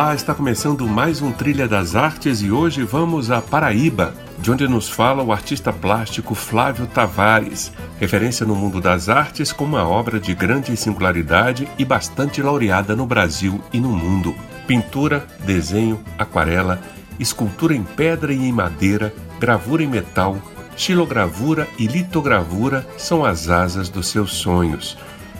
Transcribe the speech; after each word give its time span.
Olá, 0.00 0.14
está 0.14 0.32
começando 0.32 0.86
mais 0.86 1.20
um 1.20 1.32
Trilha 1.32 1.66
das 1.66 1.96
Artes 1.96 2.40
e 2.40 2.52
hoje 2.52 2.84
vamos 2.84 3.32
a 3.32 3.42
Paraíba, 3.42 4.14
de 4.38 4.48
onde 4.48 4.68
nos 4.68 4.88
fala 4.88 5.24
o 5.24 5.32
artista 5.32 5.72
plástico 5.72 6.36
Flávio 6.36 6.86
Tavares, 6.86 7.72
referência 7.98 8.46
no 8.46 8.54
mundo 8.54 8.80
das 8.80 9.08
artes 9.08 9.50
com 9.50 9.64
uma 9.64 9.88
obra 9.88 10.20
de 10.20 10.32
grande 10.36 10.76
singularidade 10.76 11.68
e 11.76 11.84
bastante 11.84 12.40
laureada 12.40 12.94
no 12.94 13.06
Brasil 13.06 13.60
e 13.72 13.80
no 13.80 13.88
mundo. 13.88 14.36
Pintura, 14.68 15.26
desenho, 15.44 15.98
aquarela, 16.16 16.80
escultura 17.18 17.74
em 17.74 17.82
pedra 17.82 18.32
e 18.32 18.36
em 18.36 18.52
madeira, 18.52 19.12
gravura 19.40 19.82
em 19.82 19.88
metal, 19.88 20.38
xilogravura 20.76 21.66
e 21.76 21.88
litogravura 21.88 22.86
são 22.96 23.24
as 23.24 23.48
asas 23.48 23.88
dos 23.88 24.06
seus 24.06 24.34
sonhos. 24.34 24.96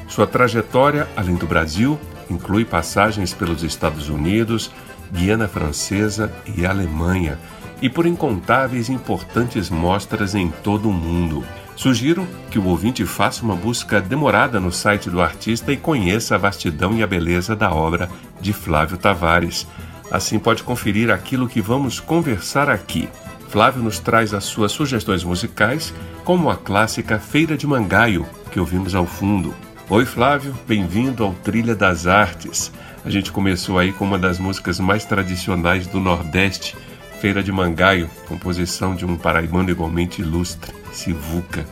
Sua 0.08 0.26
trajetória, 0.26 1.06
além 1.16 1.36
do 1.36 1.46
Brasil, 1.46 1.96
inclui 2.30 2.64
passagens 2.64 3.32
pelos 3.32 3.62
Estados 3.62 4.08
Unidos, 4.08 4.70
Guiana 5.12 5.48
Francesa 5.48 6.32
e 6.56 6.66
Alemanha, 6.66 7.38
e 7.80 7.88
por 7.88 8.06
incontáveis 8.06 8.88
importantes 8.88 9.70
mostras 9.70 10.34
em 10.34 10.50
todo 10.50 10.88
o 10.88 10.92
mundo. 10.92 11.44
Sugiro 11.76 12.26
que 12.50 12.58
o 12.58 12.66
ouvinte 12.66 13.06
faça 13.06 13.44
uma 13.44 13.54
busca 13.54 14.00
demorada 14.00 14.58
no 14.58 14.72
site 14.72 15.08
do 15.08 15.22
artista 15.22 15.72
e 15.72 15.76
conheça 15.76 16.34
a 16.34 16.38
vastidão 16.38 16.96
e 16.96 17.04
a 17.04 17.06
beleza 17.06 17.54
da 17.54 17.72
obra 17.72 18.10
de 18.40 18.52
Flávio 18.52 18.98
Tavares. 18.98 19.64
Assim 20.10 20.40
pode 20.40 20.64
conferir 20.64 21.10
aquilo 21.10 21.48
que 21.48 21.60
vamos 21.60 22.00
conversar 22.00 22.68
aqui. 22.68 23.08
Flávio 23.48 23.82
nos 23.82 24.00
traz 24.00 24.34
as 24.34 24.44
suas 24.44 24.72
sugestões 24.72 25.22
musicais, 25.22 25.94
como 26.24 26.50
a 26.50 26.56
clássica 26.56 27.18
Feira 27.18 27.56
de 27.56 27.66
Mangaio, 27.66 28.26
que 28.50 28.58
ouvimos 28.58 28.94
ao 28.94 29.06
fundo. 29.06 29.54
Oi, 29.90 30.04
Flávio, 30.04 30.54
bem-vindo 30.68 31.24
ao 31.24 31.32
Trilha 31.32 31.74
das 31.74 32.06
Artes. 32.06 32.70
A 33.02 33.08
gente 33.08 33.32
começou 33.32 33.78
aí 33.78 33.90
com 33.90 34.04
uma 34.04 34.18
das 34.18 34.38
músicas 34.38 34.78
mais 34.78 35.06
tradicionais 35.06 35.86
do 35.86 35.98
Nordeste, 35.98 36.76
Feira 37.22 37.42
de 37.42 37.50
Mangaio, 37.50 38.10
composição 38.28 38.94
de 38.94 39.06
um 39.06 39.16
paraibano 39.16 39.70
igualmente 39.70 40.20
ilustre, 40.20 40.74
Sivuca. 40.92 41.64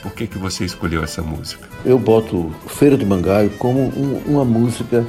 Por 0.00 0.12
que, 0.12 0.28
que 0.28 0.38
você 0.38 0.64
escolheu 0.64 1.02
essa 1.02 1.22
música? 1.22 1.66
Eu 1.84 1.98
boto 1.98 2.52
Feira 2.68 2.96
de 2.96 3.04
Mangaio 3.04 3.50
como 3.58 3.80
um, 3.80 4.22
uma 4.26 4.44
música 4.44 5.04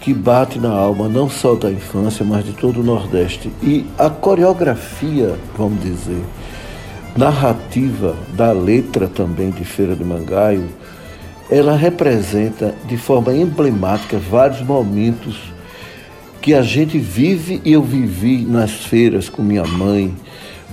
que 0.00 0.12
bate 0.12 0.58
na 0.58 0.72
alma 0.72 1.08
não 1.08 1.30
só 1.30 1.54
da 1.54 1.70
infância, 1.70 2.24
mas 2.24 2.44
de 2.44 2.54
todo 2.54 2.80
o 2.80 2.84
Nordeste. 2.84 3.52
E 3.62 3.86
a 3.96 4.10
coreografia, 4.10 5.38
vamos 5.56 5.80
dizer, 5.80 6.24
narrativa 7.16 8.16
da 8.32 8.50
letra 8.50 9.06
também 9.06 9.50
de 9.50 9.64
Feira 9.64 9.94
de 9.94 10.02
Mangaio, 10.02 10.68
ela 11.50 11.76
representa 11.76 12.74
de 12.86 12.96
forma 12.96 13.34
emblemática 13.34 14.18
vários 14.18 14.62
momentos 14.62 15.36
que 16.40 16.54
a 16.54 16.62
gente 16.62 16.98
vive 16.98 17.60
e 17.64 17.72
eu 17.72 17.82
vivi 17.82 18.44
nas 18.44 18.70
feiras 18.70 19.28
com 19.28 19.42
minha 19.42 19.64
mãe, 19.64 20.14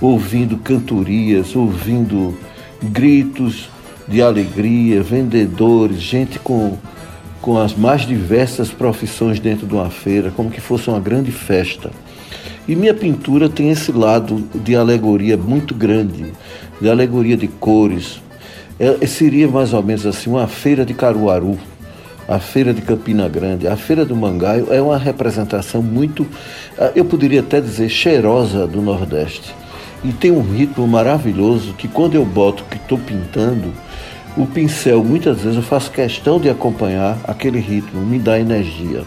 ouvindo 0.00 0.56
cantorias, 0.58 1.54
ouvindo 1.56 2.36
gritos 2.82 3.70
de 4.06 4.20
alegria, 4.20 5.02
vendedores, 5.02 6.00
gente 6.02 6.38
com, 6.38 6.76
com 7.40 7.58
as 7.58 7.74
mais 7.74 8.02
diversas 8.02 8.70
profissões 8.70 9.40
dentro 9.40 9.66
de 9.66 9.74
uma 9.74 9.90
feira, 9.90 10.30
como 10.30 10.50
que 10.50 10.60
fosse 10.60 10.88
uma 10.88 11.00
grande 11.00 11.32
festa. 11.32 11.90
E 12.66 12.76
minha 12.76 12.94
pintura 12.94 13.48
tem 13.48 13.70
esse 13.70 13.90
lado 13.90 14.48
de 14.54 14.76
alegoria 14.76 15.36
muito 15.36 15.74
grande, 15.74 16.32
de 16.80 16.88
alegoria 16.88 17.36
de 17.36 17.48
cores, 17.48 18.21
é, 18.82 19.06
seria 19.06 19.46
mais 19.46 19.72
ou 19.72 19.80
menos 19.80 20.04
assim 20.04 20.28
uma 20.28 20.48
feira 20.48 20.84
de 20.84 20.92
Caruaru, 20.92 21.56
a 22.26 22.40
feira 22.40 22.74
de 22.74 22.82
Campina 22.82 23.28
Grande, 23.28 23.68
a 23.68 23.76
feira 23.76 24.04
do 24.04 24.16
Mangaio 24.16 24.72
é 24.72 24.82
uma 24.82 24.98
representação 24.98 25.80
muito, 25.80 26.26
ah, 26.76 26.90
eu 26.96 27.04
poderia 27.04 27.40
até 27.40 27.60
dizer, 27.60 27.88
cheirosa 27.88 28.66
do 28.66 28.82
Nordeste. 28.82 29.54
E 30.02 30.12
tem 30.12 30.32
um 30.32 30.42
ritmo 30.42 30.84
maravilhoso 30.88 31.74
que 31.74 31.86
quando 31.86 32.16
eu 32.16 32.24
boto 32.24 32.64
que 32.64 32.76
estou 32.76 32.98
pintando, 32.98 33.72
o 34.36 34.46
pincel 34.46 35.04
muitas 35.04 35.42
vezes 35.42 35.56
eu 35.56 35.62
faço 35.62 35.92
questão 35.92 36.40
de 36.40 36.50
acompanhar 36.50 37.16
aquele 37.22 37.60
ritmo, 37.60 38.00
me 38.00 38.18
dá 38.18 38.40
energia. 38.40 39.04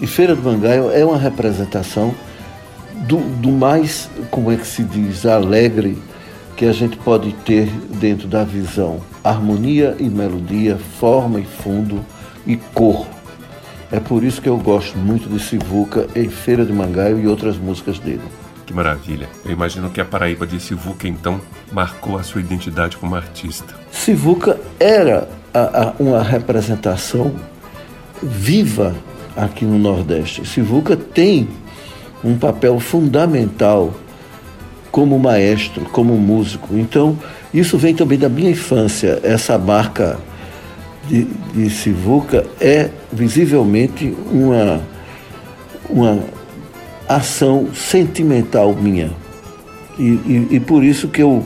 E 0.00 0.06
Feira 0.06 0.36
do 0.36 0.42
Mangaio 0.42 0.92
é 0.92 1.04
uma 1.04 1.18
representação 1.18 2.14
do, 3.08 3.16
do 3.16 3.50
mais, 3.50 4.08
como 4.30 4.52
é 4.52 4.56
que 4.56 4.66
se 4.66 4.84
diz, 4.84 5.26
alegre 5.26 5.98
que 6.56 6.64
a 6.66 6.72
gente 6.72 6.96
pode 6.96 7.32
ter 7.44 7.66
dentro 7.98 8.28
da 8.28 8.44
visão 8.44 9.00
harmonia 9.22 9.96
e 9.98 10.04
melodia, 10.04 10.76
forma 11.00 11.40
e 11.40 11.44
fundo 11.44 12.04
e 12.46 12.56
cor. 12.56 13.06
É 13.90 13.98
por 13.98 14.22
isso 14.22 14.42
que 14.42 14.48
eu 14.48 14.58
gosto 14.58 14.98
muito 14.98 15.28
de 15.28 15.38
Sivuca 15.38 16.06
em 16.14 16.28
Feira 16.28 16.64
de 16.64 16.72
Mangaio 16.72 17.18
e 17.18 17.26
outras 17.26 17.56
músicas 17.56 17.98
dele. 17.98 18.22
Que 18.66 18.72
maravilha. 18.72 19.28
Eu 19.44 19.52
imagino 19.52 19.90
que 19.90 20.00
a 20.00 20.04
Paraíba 20.04 20.46
de 20.46 20.58
Sivuca, 20.58 21.06
então, 21.06 21.40
marcou 21.72 22.18
a 22.18 22.22
sua 22.22 22.40
identidade 22.40 22.96
como 22.96 23.14
artista. 23.14 23.74
Sivuca 23.90 24.58
era 24.80 25.28
a, 25.52 25.82
a, 25.82 25.92
uma 25.98 26.22
representação 26.22 27.34
viva 28.22 28.94
aqui 29.36 29.64
no 29.64 29.78
Nordeste. 29.78 30.46
Sivuca 30.46 30.96
tem 30.96 31.48
um 32.22 32.38
papel 32.38 32.80
fundamental 32.80 33.94
como 34.94 35.18
maestro, 35.18 35.86
como 35.86 36.16
músico. 36.16 36.78
Então, 36.78 37.18
isso 37.52 37.76
vem 37.76 37.92
também 37.96 38.16
da 38.16 38.28
minha 38.28 38.52
infância. 38.52 39.18
Essa 39.24 39.58
marca 39.58 40.20
de, 41.08 41.26
de 41.52 41.68
Sivuca 41.68 42.46
é 42.60 42.90
visivelmente 43.12 44.14
uma, 44.30 44.80
uma 45.90 46.20
ação 47.08 47.70
sentimental 47.74 48.72
minha. 48.72 49.10
E, 49.98 50.02
e, 50.02 50.48
e, 50.52 50.60
por 50.60 50.84
isso 50.84 51.08
que 51.08 51.24
eu 51.24 51.44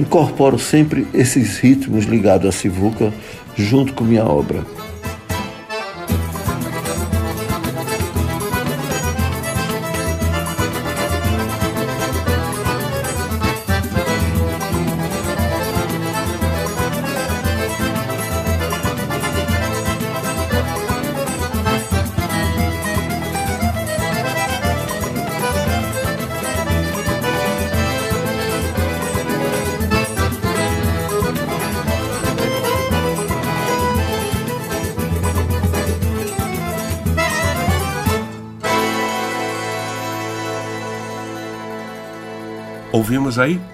incorporo 0.00 0.58
sempre 0.58 1.06
esses 1.12 1.58
ritmos 1.58 2.06
ligados 2.06 2.48
a 2.48 2.52
Sivuca 2.52 3.12
junto 3.54 3.92
com 3.92 4.02
minha 4.02 4.24
obra. 4.24 4.64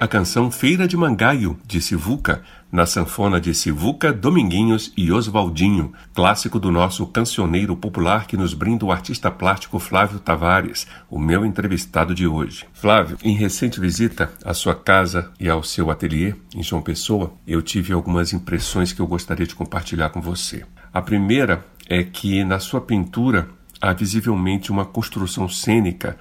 A 0.03 0.09
canção 0.09 0.51
Feira 0.51 0.89
de 0.89 0.97
Mangaio, 0.97 1.57
de 1.65 1.81
Sivuca, 1.81 2.43
na 2.73 2.87
sanfona 2.87 3.41
de 3.41 3.55
Sivuca, 3.55 4.13
Dominguinhos 4.13 4.93
e 4.97 5.13
Oswaldinho, 5.13 5.93
clássico 6.13 6.59
do 6.59 6.73
nosso 6.73 7.07
cancioneiro 7.07 7.77
popular 7.77 8.27
que 8.27 8.37
nos 8.37 8.53
brinda 8.53 8.85
o 8.85 8.91
artista 8.91 9.31
plástico 9.31 9.79
Flávio 9.79 10.19
Tavares, 10.19 10.89
o 11.09 11.21
meu 11.21 11.47
entrevistado 11.47 12.17
de 12.17 12.27
hoje. 12.27 12.67
Flávio, 12.73 13.17
em 13.23 13.37
recente 13.37 13.79
visita 13.79 14.29
à 14.45 14.53
sua 14.53 14.75
casa 14.75 15.31
e 15.39 15.49
ao 15.49 15.63
seu 15.63 15.89
ateliê 15.89 16.35
em 16.53 16.65
João 16.65 16.83
Pessoa, 16.83 17.35
eu 17.47 17.63
tive 17.63 17.93
algumas 17.93 18.33
impressões 18.33 18.93
que 18.93 18.99
eu 19.01 19.07
gostaria 19.07 19.47
de 19.47 19.55
compartilhar 19.55 20.11
com 20.11 20.21
você. 20.21 20.65
A 20.93 21.01
primeira 21.01 21.65
é 21.89 22.03
que 22.03 22.43
na 22.43 22.59
sua 22.59 22.81
pintura 22.81 23.49
há 23.81 23.93
visivelmente 23.93 24.73
uma 24.73 24.85
construção 24.85 25.49
cênica 25.49 26.19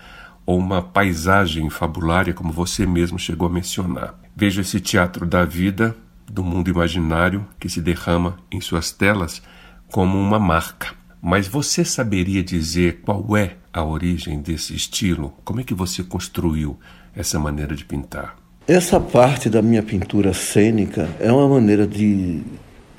ou 0.52 0.58
uma 0.58 0.82
paisagem 0.82 1.70
fabulária, 1.70 2.34
como 2.34 2.52
você 2.52 2.86
mesmo 2.86 3.18
chegou 3.18 3.48
a 3.48 3.52
mencionar. 3.52 4.20
Vejo 4.36 4.60
esse 4.60 4.82
teatro 4.82 5.26
da 5.26 5.46
vida, 5.46 5.96
do 6.30 6.44
mundo 6.44 6.70
imaginário, 6.70 7.48
que 7.58 7.70
se 7.70 7.82
derrama 7.82 8.38
em 8.52 8.60
suas 8.60 8.92
telas, 8.92 9.42
como 9.90 10.18
uma 10.20 10.38
marca. 10.38 10.90
Mas 11.22 11.48
você 11.48 11.86
saberia 11.86 12.44
dizer 12.44 13.00
qual 13.02 13.38
é 13.38 13.56
a 13.72 13.82
origem 13.82 14.42
desse 14.42 14.76
estilo? 14.76 15.34
Como 15.46 15.62
é 15.62 15.64
que 15.64 15.74
você 15.74 16.04
construiu 16.04 16.78
essa 17.16 17.40
maneira 17.40 17.74
de 17.74 17.86
pintar? 17.86 18.36
Essa 18.68 19.00
parte 19.00 19.50
da 19.50 19.62
minha 19.62 19.82
pintura 19.82 20.34
cênica 20.34 21.08
é 21.18 21.32
uma 21.32 21.48
maneira 21.48 21.88
de 21.88 22.42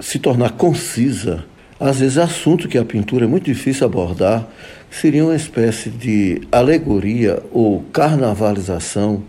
se 0.00 0.18
tornar 0.18 0.52
concisa. 0.52 1.44
Às 1.78 2.00
vezes, 2.00 2.16
assunto 2.16 2.66
que 2.66 2.78
a 2.78 2.84
pintura 2.84 3.26
é 3.26 3.28
muito 3.28 3.44
difícil 3.44 3.86
abordar 3.86 4.48
seria 4.92 5.24
uma 5.24 5.34
espécie 5.34 5.88
de 5.88 6.42
alegoria 6.52 7.42
ou 7.50 7.82
carnavalização 7.92 9.22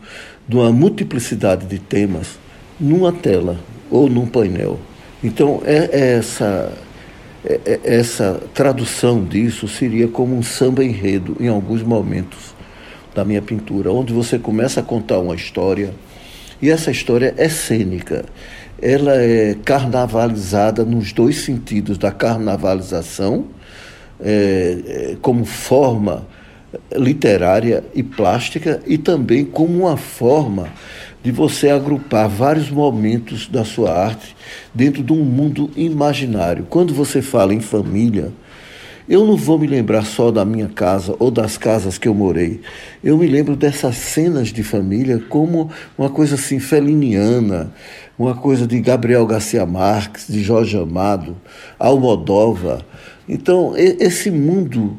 de 0.47 0.57
uma 0.57 0.71
multiplicidade 0.71 1.65
de 1.65 1.79
temas 1.79 2.37
numa 2.77 3.13
tela 3.13 3.57
ou 3.89 4.09
num 4.09 4.27
painel. 4.27 4.77
Então, 5.23 5.61
é, 5.65 5.89
é 5.91 6.17
essa, 6.17 6.73
é, 7.45 7.59
é, 7.65 7.79
essa 7.85 8.41
tradução 8.53 9.23
disso 9.23 9.67
seria 9.67 10.07
como 10.09 10.35
um 10.35 10.43
samba 10.43 10.83
enredo 10.83 11.37
em 11.39 11.47
alguns 11.47 11.81
momentos 11.81 12.53
da 13.15 13.23
minha 13.23 13.41
pintura, 13.41 13.91
onde 13.91 14.11
você 14.11 14.37
começa 14.37 14.81
a 14.81 14.83
contar 14.83 15.19
uma 15.19 15.35
história 15.35 15.93
e 16.61 16.69
essa 16.69 16.91
história 16.91 17.33
é 17.37 17.47
cênica. 17.47 18.25
Ela 18.81 19.15
é 19.15 19.55
carnavalizada 19.63 20.83
nos 20.83 21.13
dois 21.13 21.37
sentidos 21.37 21.97
da 21.97 22.11
carnavalização, 22.11 23.45
é, 24.23 25.11
é 25.11 25.17
como 25.21 25.45
forma 25.45 26.25
literária 26.95 27.83
e 27.93 28.01
plástica, 28.01 28.81
e 28.87 28.97
também 28.97 29.45
como 29.45 29.81
uma 29.81 29.97
forma 29.97 30.69
de 31.23 31.31
você 31.31 31.69
agrupar 31.69 32.27
vários 32.27 32.69
momentos 32.69 33.47
da 33.47 33.63
sua 33.63 33.93
arte 33.93 34.35
dentro 34.73 35.03
de 35.03 35.13
um 35.13 35.23
mundo 35.23 35.69
imaginário. 35.75 36.65
Quando 36.69 36.93
você 36.93 37.21
fala 37.21 37.53
em 37.53 37.61
família, 37.61 38.33
eu 39.07 39.25
não 39.25 39.35
vou 39.35 39.59
me 39.59 39.67
lembrar 39.67 40.05
só 40.05 40.31
da 40.31 40.45
minha 40.45 40.67
casa 40.69 41.15
ou 41.19 41.29
das 41.29 41.57
casas 41.57 41.97
que 41.97 42.07
eu 42.07 42.13
morei. 42.13 42.61
Eu 43.03 43.17
me 43.17 43.27
lembro 43.27 43.55
dessas 43.55 43.95
cenas 43.95 44.47
de 44.47 44.63
família 44.63 45.21
como 45.29 45.69
uma 45.97 46.09
coisa 46.09 46.35
assim 46.35 46.59
feliniana, 46.59 47.73
uma 48.17 48.33
coisa 48.33 48.65
de 48.65 48.79
Gabriel 48.79 49.25
Garcia 49.25 49.65
Marques, 49.65 50.27
de 50.27 50.41
Jorge 50.41 50.77
Amado, 50.77 51.35
Almodova. 51.77 52.85
Então, 53.27 53.73
esse 53.77 54.29
mundo 54.29 54.97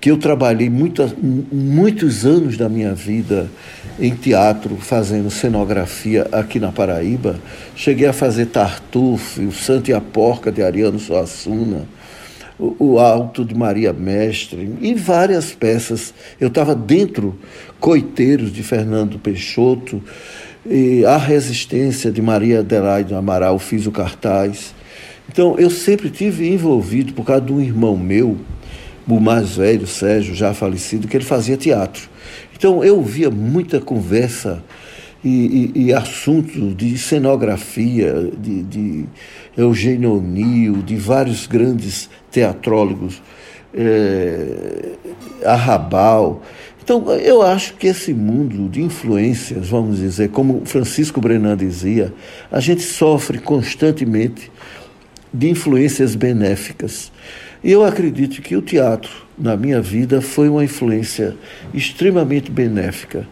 que 0.00 0.10
eu 0.10 0.16
trabalhei 0.16 0.70
muitos 0.70 2.24
anos 2.24 2.56
da 2.56 2.68
minha 2.68 2.94
vida 2.94 3.50
em 3.98 4.14
teatro, 4.14 4.76
fazendo 4.76 5.30
cenografia 5.30 6.26
aqui 6.32 6.58
na 6.58 6.72
Paraíba. 6.72 7.38
Cheguei 7.76 8.06
a 8.06 8.12
fazer 8.12 8.46
Tartufo, 8.46 9.42
o 9.42 9.52
Santo 9.52 9.90
e 9.90 9.92
a 9.92 10.00
Porca 10.00 10.50
de 10.50 10.62
Ariano 10.62 10.98
Suassuna, 10.98 11.86
o, 12.58 12.74
o 12.78 12.98
Alto 12.98 13.44
de 13.44 13.54
Maria 13.54 13.92
Mestre 13.92 14.74
e 14.80 14.94
várias 14.94 15.52
peças. 15.52 16.14
Eu 16.40 16.48
estava 16.48 16.74
dentro, 16.74 17.38
Coiteiros 17.78 18.50
de 18.50 18.62
Fernando 18.62 19.18
Peixoto, 19.18 20.02
e 20.64 21.04
A 21.04 21.18
Resistência 21.18 22.10
de 22.10 22.22
Maria 22.22 22.60
Adelaide 22.60 23.14
Amaral, 23.14 23.58
fiz 23.58 23.86
o 23.86 23.92
cartaz. 23.92 24.74
Então, 25.32 25.56
eu 25.58 25.70
sempre 25.70 26.10
tive 26.10 26.48
envolvido 26.48 27.12
por 27.12 27.24
causa 27.24 27.42
de 27.42 27.52
um 27.52 27.60
irmão 27.60 27.96
meu, 27.96 28.36
o 29.06 29.20
mais 29.20 29.56
velho, 29.56 29.86
Sérgio, 29.86 30.34
já 30.34 30.52
falecido, 30.52 31.06
que 31.06 31.16
ele 31.16 31.24
fazia 31.24 31.56
teatro. 31.56 32.08
Então 32.60 32.84
eu 32.84 32.96
ouvia 32.96 33.30
muita 33.30 33.80
conversa 33.80 34.62
e, 35.24 35.72
e, 35.74 35.84
e 35.86 35.94
assuntos 35.94 36.76
de 36.76 36.98
cenografia, 36.98 38.30
de, 38.36 38.62
de 38.64 39.04
Eugênio 39.56 40.16
O'Neill, 40.16 40.82
de 40.82 40.96
vários 40.96 41.46
grandes 41.46 42.10
teatrólogos, 42.30 43.22
é, 43.72 44.94
Arrabal. 45.44 46.42
Então, 46.82 47.10
eu 47.12 47.40
acho 47.40 47.74
que 47.74 47.86
esse 47.86 48.12
mundo 48.12 48.68
de 48.68 48.82
influências, 48.82 49.68
vamos 49.68 49.98
dizer, 49.98 50.30
como 50.30 50.62
Francisco 50.64 51.20
Brenan 51.20 51.56
dizia, 51.56 52.12
a 52.50 52.58
gente 52.58 52.82
sofre 52.82 53.38
constantemente 53.38 54.50
de 55.32 55.48
influências 55.48 56.14
benéficas. 56.14 57.10
E 57.62 57.70
eu 57.70 57.84
acredito 57.84 58.40
que 58.40 58.56
o 58.56 58.62
teatro, 58.62 59.10
na 59.38 59.56
minha 59.56 59.80
vida, 59.80 60.20
foi 60.22 60.48
uma 60.48 60.64
influência 60.64 61.36
extremamente 61.74 62.50
benéfica, 62.50 63.26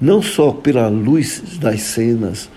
não 0.00 0.20
só 0.20 0.50
pela 0.50 0.88
luz 0.88 1.42
das 1.60 1.82
cenas, 1.82 2.50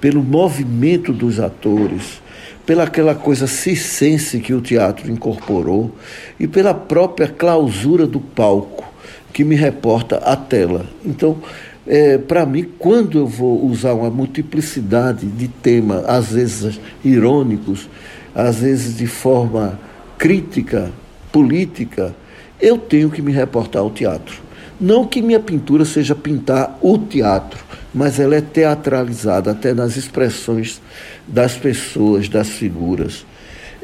pelo 0.00 0.22
movimento 0.22 1.12
dos 1.12 1.40
atores, 1.40 2.20
pela 2.66 2.84
aquela 2.84 3.14
coisa 3.14 3.46
circense 3.46 4.40
que 4.40 4.52
o 4.52 4.60
teatro 4.60 5.10
incorporou 5.10 5.94
e 6.38 6.46
pela 6.46 6.74
própria 6.74 7.28
clausura 7.28 8.06
do 8.06 8.20
palco 8.20 8.84
que 9.32 9.44
me 9.44 9.54
reporta 9.54 10.16
a 10.16 10.34
tela. 10.36 10.86
Então, 11.04 11.38
é, 11.86 12.18
para 12.18 12.44
mim, 12.44 12.66
quando 12.78 13.18
eu 13.18 13.26
vou 13.26 13.64
usar 13.64 13.92
uma 13.92 14.10
multiplicidade 14.10 15.26
de 15.26 15.46
temas, 15.46 16.04
às 16.06 16.32
vezes 16.32 16.80
irônicos, 17.04 17.88
às 18.36 18.56
vezes 18.56 18.98
de 18.98 19.06
forma 19.06 19.80
crítica 20.18 20.92
política, 21.32 22.14
eu 22.60 22.76
tenho 22.76 23.10
que 23.10 23.22
me 23.22 23.32
reportar 23.32 23.80
ao 23.80 23.90
teatro. 23.90 24.42
Não 24.78 25.06
que 25.06 25.22
minha 25.22 25.40
pintura 25.40 25.86
seja 25.86 26.14
pintar 26.14 26.78
o 26.82 26.98
teatro, 26.98 27.64
mas 27.94 28.20
ela 28.20 28.36
é 28.36 28.42
teatralizada 28.42 29.52
até 29.52 29.72
nas 29.72 29.96
expressões 29.96 30.82
das 31.26 31.56
pessoas, 31.56 32.28
das 32.28 32.50
figuras. 32.50 33.24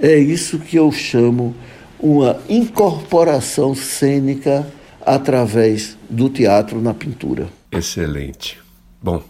É 0.01 0.19
isso 0.19 0.59
que 0.59 0.77
eu 0.77 0.93
chamo 0.93 1.55
uma 1.99 2.39
incorporação 2.47 3.75
cênica 3.75 4.67
através 5.01 5.97
do 6.11 6.29
teatro 6.29 6.79
na 6.81 6.93
pintura. 6.93 7.49
Excelente. 7.71 8.59
Bom, 9.03 9.23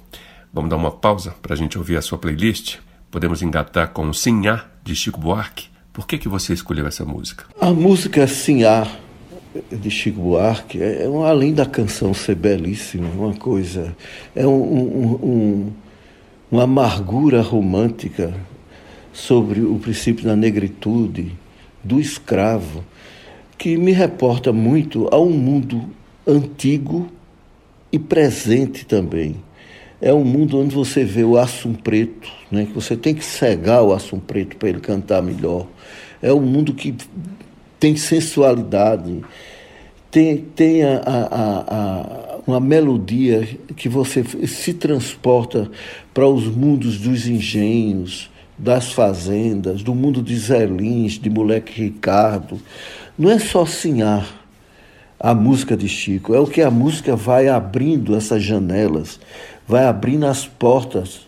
vamos 0.53 0.69
dar 0.69 0.77
uma 0.77 0.91
pausa 0.91 1.33
para 1.41 1.55
a 1.55 1.57
gente 1.57 1.79
ouvir 1.79 1.97
a 1.97 2.03
sua 2.03 2.19
playlist. 2.19 2.79
Podemos 3.09 3.41
engatar 3.41 3.91
com 3.91 4.13
Sinhá, 4.13 4.72
de 4.83 4.95
Chico 4.95 5.21
Buarque, 5.21 5.67
por 5.93 6.07
que, 6.07 6.19
que 6.19 6.29
você 6.29 6.53
escolheu 6.53 6.87
essa 6.87 7.05
música? 7.05 7.45
A 7.61 7.71
música 7.71 8.27
Sinhá, 8.27 8.87
de 9.71 9.91
Chico 9.91 10.21
Buarque, 10.21 10.83
é, 10.83 11.09
um, 11.09 11.23
além 11.23 11.53
da 11.53 11.67
canção 11.67 12.15
ser 12.15 12.35
belíssima, 12.35 13.09
uma 13.09 13.35
coisa. 13.35 13.95
É 14.35 14.47
um, 14.47 14.63
um, 14.63 15.73
uma 16.51 16.63
amargura 16.63 17.43
romântica 17.43 18.35
sobre 19.13 19.61
o 19.61 19.79
princípio 19.79 20.25
da 20.25 20.35
negritude, 20.35 21.33
do 21.85 22.01
escravo, 22.01 22.85
que 23.59 23.77
me 23.77 23.93
reporta 23.93 24.53
muito 24.53 25.09
a 25.13 25.21
um 25.21 25.31
mundo 25.31 25.91
antigo 26.27 27.09
e 27.91 27.99
presente 27.99 28.87
também. 28.87 29.37
É 30.03 30.13
um 30.13 30.25
mundo 30.25 30.59
onde 30.59 30.75
você 30.75 31.05
vê 31.05 31.25
o 31.25 31.39
assum 31.39 31.73
preto, 31.73 32.29
né? 32.51 32.67
que 32.67 32.73
você 32.73 32.97
tem 32.97 33.15
que 33.15 33.25
cegar 33.25 33.83
o 33.83 33.95
assum 33.95 34.19
preto 34.19 34.57
para 34.57 34.69
ele 34.69 34.81
cantar 34.81 35.23
melhor 35.23 35.67
é 36.23 36.33
um 36.33 36.41
mundo 36.41 36.73
que 36.73 36.95
tem 37.81 37.97
sensualidade, 37.97 39.23
tem, 40.09 40.37
tem 40.39 40.85
a, 40.85 41.03
a, 41.05 41.65
a, 41.67 42.39
uma 42.47 42.61
melodia 42.61 43.47
que 43.75 43.89
você 43.89 44.23
se 44.47 44.73
transporta 44.73 45.69
para 46.15 46.29
os 46.29 46.47
mundos 46.47 46.99
dos 46.99 47.27
engenhos, 47.27 48.31
das 48.57 48.93
fazendas, 48.93 49.83
do 49.83 49.95
mundo 49.95 50.23
de 50.23 50.37
Zé 50.37 50.65
Lins, 50.65 51.19
de 51.19 51.29
Moleque 51.29 51.83
Ricardo. 51.83 52.61
Não 53.19 53.29
é 53.29 53.41
só 53.41 53.67
sinhar 53.67 54.41
a 55.19 55.35
música 55.35 55.77
de 55.77 55.89
Chico, 55.89 56.35
é 56.35 56.39
o 56.39 56.47
que 56.47 56.61
a 56.63 56.71
música 56.71 57.17
vai 57.17 57.49
abrindo 57.49 58.15
essas 58.15 58.43
janelas, 58.43 59.19
vai 59.67 59.85
abrindo 59.85 60.27
as 60.27 60.47
portas 60.47 61.27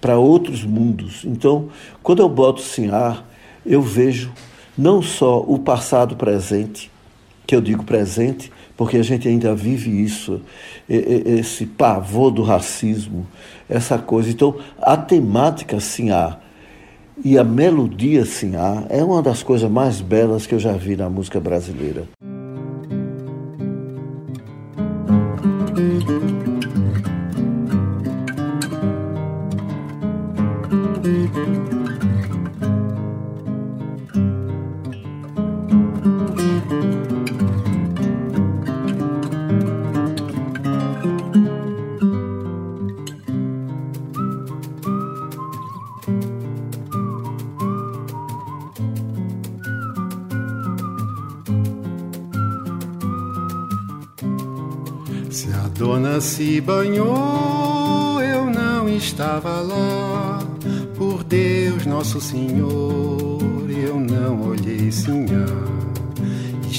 para 0.00 0.18
outros 0.18 0.64
mundos. 0.64 1.24
Então, 1.24 1.68
quando 2.02 2.20
eu 2.20 2.28
boto 2.28 2.60
sinhar, 2.60 3.26
eu 3.64 3.80
vejo 3.80 4.32
não 4.76 5.00
só 5.00 5.40
o 5.40 5.58
passado 5.58 6.16
presente, 6.16 6.90
que 7.46 7.54
eu 7.54 7.60
digo 7.60 7.84
presente, 7.84 8.52
porque 8.76 8.96
a 8.96 9.02
gente 9.02 9.28
ainda 9.28 9.54
vive 9.54 10.02
isso, 10.02 10.40
esse 10.88 11.64
pavor 11.64 12.30
do 12.30 12.42
racismo, 12.42 13.26
essa 13.68 13.98
coisa. 13.98 14.30
Então, 14.30 14.56
a 14.80 14.96
temática 14.96 15.78
sim 15.80 16.10
há, 16.10 16.38
e 17.24 17.38
a 17.38 17.44
melodia 17.44 18.24
sim 18.24 18.56
há, 18.56 18.84
é 18.88 19.02
uma 19.04 19.22
das 19.22 19.42
coisas 19.42 19.70
mais 19.70 20.00
belas 20.00 20.46
que 20.46 20.54
eu 20.54 20.58
já 20.58 20.72
vi 20.72 20.96
na 20.96 21.08
música 21.08 21.38
brasileira. 21.38 22.04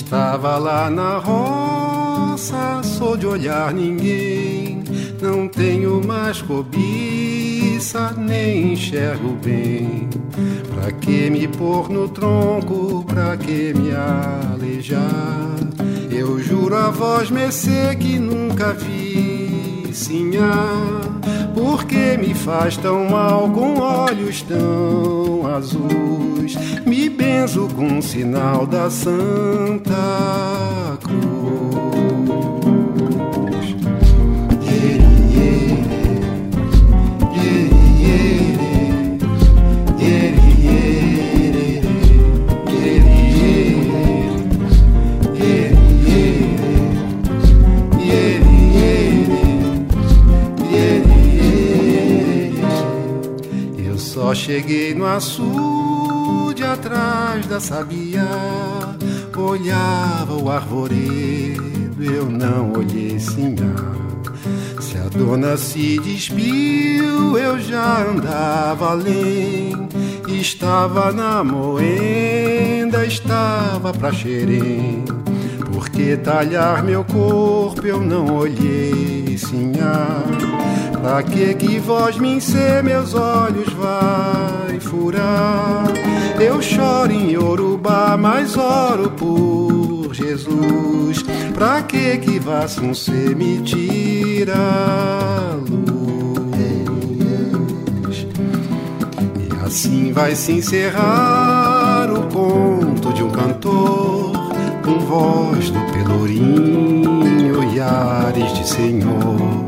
Estava 0.06 0.58
lá 0.60 0.88
na 0.88 1.18
roça, 1.18 2.84
sou 2.84 3.18
de 3.18 3.26
olhar 3.26 3.74
ninguém. 3.74 4.84
Não 5.20 5.48
tenho 5.48 6.00
mais 6.06 6.44
cobiça, 6.44 8.14
nem 8.16 8.74
enxergo 8.74 9.36
bem. 9.44 10.08
Pra 10.76 10.92
que 10.92 11.28
me 11.32 11.48
pôr 11.48 11.90
no 11.90 12.08
tronco, 12.08 13.04
pra 13.06 13.36
que 13.36 13.74
me 13.74 13.96
aleijar? 14.54 15.56
Eu 16.12 16.40
juro 16.40 16.76
a 16.76 16.92
voz 16.92 17.32
mercê 17.32 17.96
que 18.00 18.20
nunca 18.20 18.74
vi 18.74 19.35
sinhá. 19.96 20.52
Por 21.54 21.86
que 21.86 22.18
me 22.18 22.34
faz 22.34 22.78
tão 22.78 23.10
mal 23.10 23.50
com 23.50 23.80
olhos 23.80 24.42
tão 24.42 25.48
azuis? 25.56 26.56
Me 26.86 27.10
benzo 27.10 27.68
com 27.76 27.86
um 27.86 28.02
sinal 28.02 28.68
da 28.68 28.90
Santa 28.90 29.96
Cruz. 31.02 31.45
Cheguei 54.36 54.94
no 54.94 55.06
açude 55.06 56.62
atrás 56.62 57.48
da 57.48 57.60
sabia, 57.60 58.28
olhava 59.36 60.34
o 60.34 60.52
arvoredo, 60.52 62.04
eu 62.04 62.30
não 62.30 62.74
olhei 62.74 63.18
sinhá. 63.18 63.74
Se 64.82 64.98
a 64.98 65.08
dona 65.08 65.56
se 65.56 65.98
despiu, 66.00 67.38
eu 67.38 67.60
já 67.60 68.06
andava 68.10 68.92
além. 68.92 69.74
Estava 70.28 71.14
na 71.14 71.44
moenda, 71.44 73.06
estava 73.06 73.94
pra 73.94 74.12
xerém. 74.12 75.06
Por 75.76 75.90
que 75.90 76.16
talhar 76.16 76.82
meu 76.86 77.04
corpo, 77.04 77.86
eu 77.86 78.00
não 78.00 78.34
olhei 78.34 79.38
sinhá. 79.38 80.24
Pra 81.02 81.22
que 81.22 81.54
que 81.54 81.78
voz 81.80 82.18
me 82.18 82.38
encer 82.38 82.82
meus 82.82 83.14
olhos 83.14 83.68
vai 83.74 84.80
furar? 84.80 85.84
Eu 86.40 86.62
choro 86.62 87.12
em 87.12 87.32
Yorubá, 87.32 88.16
mas 88.18 88.56
oro 88.56 89.12
por 89.12 90.14
Jesus. 90.14 91.26
Pra 91.54 91.84
que 91.84 92.20
que 92.20 92.40
um 92.82 92.94
ser 92.94 93.36
me 93.36 93.62
tira 93.62 94.56
luz? 95.70 96.56
E 99.38 99.66
assim 99.66 100.14
vai 100.14 100.36
se 100.36 100.54
encerrar 100.54 102.10
o 102.14 102.34
conto 102.34 103.12
de 103.12 103.22
um 103.22 103.30
cantor 103.30 104.15
com 104.86 105.00
voz 105.00 105.72
do 105.72 105.80
pelourinho 105.92 107.74
e 107.74 107.80
ares 107.80 108.54
de 108.54 108.68
senhor 108.68 109.66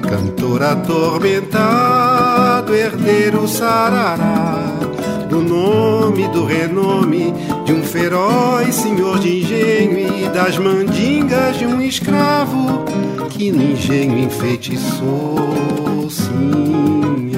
Cantor 0.00 0.62
atormentado, 0.62 2.72
herdeiro 2.74 3.48
sarará 3.48 4.76
do 5.28 5.42
nome, 5.42 6.28
do 6.28 6.44
renome 6.44 7.34
de 7.64 7.72
um 7.72 7.82
feroz 7.82 8.72
senhor 8.74 9.18
de 9.18 9.40
engenho 9.40 9.98
e 9.98 10.28
das 10.28 10.56
mandingas 10.56 11.58
de 11.58 11.66
um 11.66 11.80
escravo 11.80 12.84
que 13.28 13.50
no 13.52 13.62
engenho 13.62 14.18
enfeitiçou, 14.18 16.10
sim. 16.10 17.29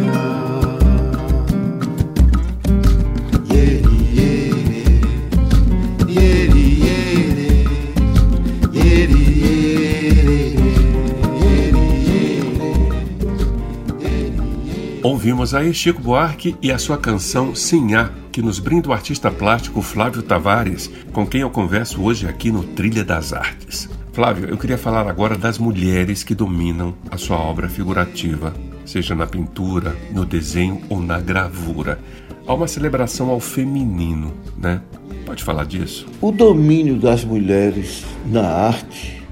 Ouvimos 15.33 15.55
aí 15.55 15.73
Chico 15.73 15.99
Buarque 15.99 16.55
e 16.61 16.71
a 16.71 16.77
sua 16.77 16.99
canção 16.99 17.55
Sinhá, 17.55 18.11
que 18.31 18.43
nos 18.43 18.59
brinda 18.59 18.91
o 18.91 18.93
artista 18.93 19.31
plástico 19.31 19.81
Flávio 19.81 20.23
Tavares, 20.23 20.91
com 21.11 21.27
quem 21.27 21.41
eu 21.41 21.49
converso 21.49 22.03
hoje 22.03 22.29
aqui 22.29 22.53
no 22.53 22.63
Trilha 22.63 23.03
das 23.03 23.33
Artes. 23.33 23.89
Flávio, 24.13 24.51
eu 24.51 24.59
queria 24.59 24.77
falar 24.77 25.09
agora 25.09 25.35
das 25.39 25.57
mulheres 25.57 26.23
que 26.23 26.35
dominam 26.35 26.95
a 27.11 27.17
sua 27.17 27.39
obra 27.39 27.67
figurativa, 27.67 28.53
seja 28.85 29.15
na 29.15 29.27
pintura, 29.27 29.97
no 30.13 30.27
desenho 30.27 30.83
ou 30.91 31.01
na 31.01 31.19
gravura. 31.19 31.99
Há 32.47 32.53
uma 32.53 32.69
celebração 32.69 33.31
ao 33.31 33.41
feminino, 33.41 34.35
né? 34.59 34.83
Pode 35.25 35.43
falar 35.43 35.65
disso? 35.65 36.07
O 36.21 36.31
domínio 36.31 36.97
das 36.97 37.25
mulheres 37.25 38.05
na 38.27 38.47
arte, 38.47 39.23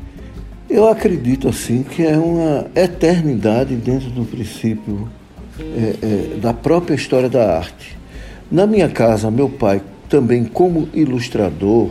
eu 0.67 0.89
acredito 0.89 1.47
assim 1.47 1.83
que 1.83 2.03
é 2.03 2.17
uma 2.17 2.69
eternidade 2.75 3.77
dentro 3.77 4.09
do 4.09 4.25
princípio 4.25 5.07
é, 5.61 6.35
é, 6.35 6.39
da 6.39 6.53
própria 6.53 6.95
história 6.95 7.29
da 7.29 7.57
arte. 7.57 7.97
Na 8.51 8.67
minha 8.67 8.89
casa, 8.89 9.31
meu 9.31 9.49
pai, 9.49 9.83
também 10.09 10.45
como 10.45 10.89
ilustrador, 10.93 11.91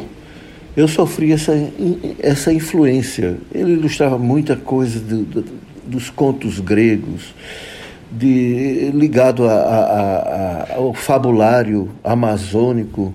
eu 0.75 0.87
sofri 0.87 1.31
essa, 1.31 1.53
essa 2.19 2.53
influência. 2.53 3.37
Ele 3.53 3.73
ilustrava 3.73 4.17
muita 4.17 4.55
coisa 4.55 4.99
do, 4.99 5.23
do, 5.23 5.45
dos 5.85 6.09
contos 6.09 6.59
gregos, 6.59 7.33
de, 8.11 8.91
ligado 8.93 9.47
a, 9.47 9.53
a, 9.53 9.83
a, 10.73 10.75
ao 10.75 10.93
fabulário 10.93 11.89
amazônico, 12.03 13.13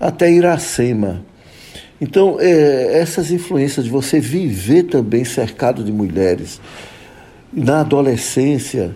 até 0.00 0.30
Iracema. 0.30 1.22
Então, 2.00 2.36
é, 2.38 3.00
essas 3.00 3.30
influências 3.30 3.86
de 3.86 3.90
você 3.90 4.20
viver 4.20 4.84
também 4.84 5.24
cercado 5.24 5.82
de 5.82 5.90
mulheres, 5.90 6.60
na 7.52 7.80
adolescência, 7.80 8.94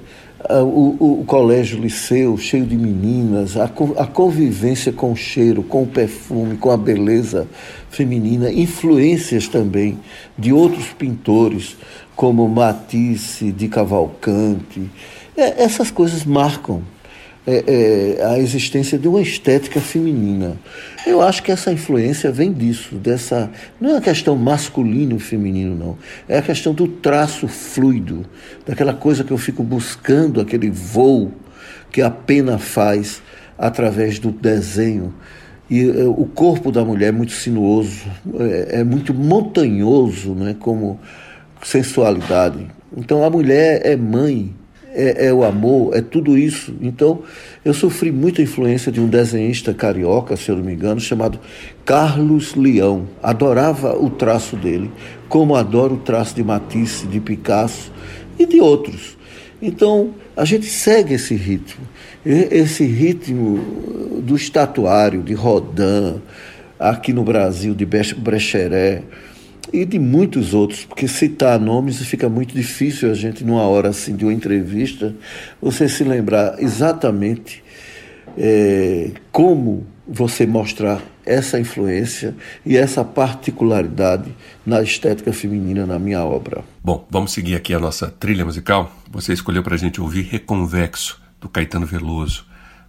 ah, 0.49 0.62
o, 0.62 1.20
o, 1.20 1.25
colégio 1.25 1.80
liceu 1.80 2.37
cheio 2.37 2.66
de 2.66 2.76
meninas, 2.76 3.56
a, 3.56 3.64
a 3.64 4.06
convivência 4.06 4.92
com 4.92 5.12
o 5.12 5.16
cheiro, 5.16 5.62
com 5.62 5.82
o 5.84 5.87
perfume, 5.87 6.56
com 6.56 6.70
a 6.70 6.76
beleza 6.76 7.46
feminina, 7.90 8.50
influências 8.50 9.46
também 9.46 9.99
de 10.37 10.52
outros 10.52 10.87
pintores, 10.88 11.76
como 12.16 12.49
Matisse, 12.49 13.52
de 13.52 13.68
Cavalcante. 13.68 14.90
É, 15.37 15.62
essas 15.62 15.90
coisas 15.90 16.25
marcam 16.25 16.82
é, 17.46 18.18
é, 18.20 18.25
a 18.25 18.38
existência 18.38 18.99
de 18.99 19.08
uma 19.08 19.20
estética 19.20 19.80
feminina. 19.80 20.56
Eu 21.06 21.20
acho 21.20 21.42
que 21.42 21.50
essa 21.50 21.72
influência 21.72 22.30
vem 22.30 22.52
disso, 22.52 22.94
dessa. 22.94 23.50
Não 23.80 23.90
é 23.90 23.92
uma 23.94 24.00
questão 24.00 24.37
masculino 24.37 25.16
e 25.16 25.20
feminino, 25.20 25.75
não. 25.75 25.99
É 26.28 26.38
a 26.38 26.42
questão 26.42 26.72
do 26.72 26.87
traço 26.87 27.49
fluido, 27.49 28.25
daquela 28.66 28.94
coisa 28.94 29.25
que 29.25 29.32
eu 29.32 29.38
fico 29.38 29.62
buscando, 29.62 30.40
aquele 30.40 30.70
voo 30.70 31.32
que 31.90 32.00
a 32.00 32.11
pena 32.11 32.58
faz 32.58 33.20
através 33.58 34.18
do 34.18 34.30
desenho. 34.30 35.12
E 35.68 35.80
é, 35.80 36.04
o 36.04 36.26
corpo 36.26 36.70
da 36.70 36.84
mulher 36.84 37.08
é 37.08 37.12
muito 37.12 37.32
sinuoso, 37.32 38.04
é, 38.38 38.80
é 38.80 38.84
muito 38.84 39.12
montanhoso, 39.12 40.32
né, 40.34 40.54
como 40.58 41.00
sensualidade. 41.62 42.66
Então 42.96 43.25
a 43.25 43.30
mulher 43.30 43.80
é 43.84 43.96
mãe 43.96 44.54
é, 44.94 45.26
é, 45.26 45.32
o 45.32 45.42
amor, 45.42 45.96
é 45.96 46.00
tudo 46.00 46.37
isso. 46.37 46.75
Então, 46.80 47.22
eu 47.64 47.72
sofri 47.72 48.12
muita 48.12 48.42
influência 48.42 48.92
de 48.92 49.00
um 49.00 49.08
desenhista 49.08 49.72
carioca, 49.72 50.37
se 50.37 50.50
eu 50.50 50.56
não 50.56 50.64
me 50.64 50.72
engano, 50.72 51.00
chamado 51.00 51.38
Carlos 51.84 52.54
Leão. 52.54 53.08
Adorava 53.22 53.96
o 53.96 54.11
traço 54.11 54.56
dele, 54.56 54.90
como 55.28 55.56
adoro 55.56 55.94
o 55.94 55.99
traço 55.99 56.34
de 56.34 56.44
Matisse, 56.44 57.06
de 57.06 57.20
Picasso 57.20 57.90
e 58.38 58.46
de 58.46 58.61
outros. 58.61 59.16
Então, 59.61 60.11
a 60.37 60.44
gente 60.44 60.66
segue 60.66 61.14
esse 61.14 61.34
ritmo. 61.34 61.87
Esse 62.25 62.84
ritmo 62.84 64.20
do 64.22 64.37
estatuário, 64.37 65.22
de 65.22 65.34
Rodin, 65.34 66.20
aqui 66.78 67.12
no 67.12 67.25
Brasil, 67.25 67.75
de 67.75 67.84
Brecheret 67.84 69.02
e 69.73 69.85
de 69.85 69.99
muitos 69.99 70.54
outros, 70.54 70.85
porque 70.85 71.07
citar 71.07 71.61
nomes 71.61 71.99
fica 72.04 72.28
muito 72.28 72.54
difícil 72.54 73.11
a 73.11 73.14
gente, 73.14 73.45
numa 73.45 73.62
hora 73.62 73.90
assim 73.90 74.16
de 74.16 74.25
uma 74.25 74.33
entrevista, 74.33 75.14
você 75.61 75.88
se 75.88 76.04
lembrar 76.04 76.62
exatamente 76.62 77.62
é, 78.37 79.11
como 79.31 79.87
você 80.07 80.47
mostrar 80.47 81.02
essa 81.25 81.59
influência 81.61 82.35
e 82.66 82.76
essa 82.76 83.04
particularidade 83.04 84.35
na 84.66 84.83
estética 84.83 85.33
feminina 85.33 85.87
na 85.87 85.99
minha 85.99 86.25
obra. 86.25 86.64
Bom, 86.83 87.07
vamos 87.09 87.33
seguir 87.33 87.54
aqui 87.54 87.73
a 87.73 87.78
nossa 87.78 88.09
trilha 88.09 88.45
musical. 88.45 88.92
Você 89.11 89.33
escolheu 89.33 89.62
para 89.62 89.75
a 89.75 89.78
gente 89.78 90.00
ouvir 90.00 90.23
Reconvexo, 90.23 91.21
do 91.40 91.49
Caetano 91.49 91.87
Veloso. 91.87 92.47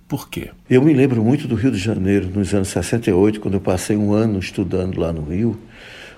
Por 0.08 0.30
quê? 0.30 0.50
Eu 0.70 0.82
me 0.82 0.94
lembro 0.94 1.24
muito 1.24 1.48
do 1.48 1.56
Rio 1.56 1.72
de 1.72 1.77
Janeiro, 1.77 2.30
nos 2.34 2.53
anos 2.53 2.68
68, 2.70 3.39
quando 3.39 3.56
eu 3.56 3.62
passei 3.62 3.96
um 3.96 4.13
ano 4.13 4.39
estudando 4.39 5.00
lá 5.00 5.13
no 5.13 5.24
Rio, 5.24 5.58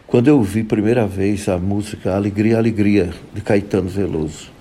quando 0.08 0.28
eu 0.28 0.38
ouvi 0.38 0.64
primeira 0.64 1.08
vez 1.08 1.50
a 1.50 1.58
música 1.58 2.16
Alegria, 2.16 2.58
Alegria, 2.58 3.12
de 3.34 3.42
Caetano 3.42 3.90
Veloso. 3.90 4.52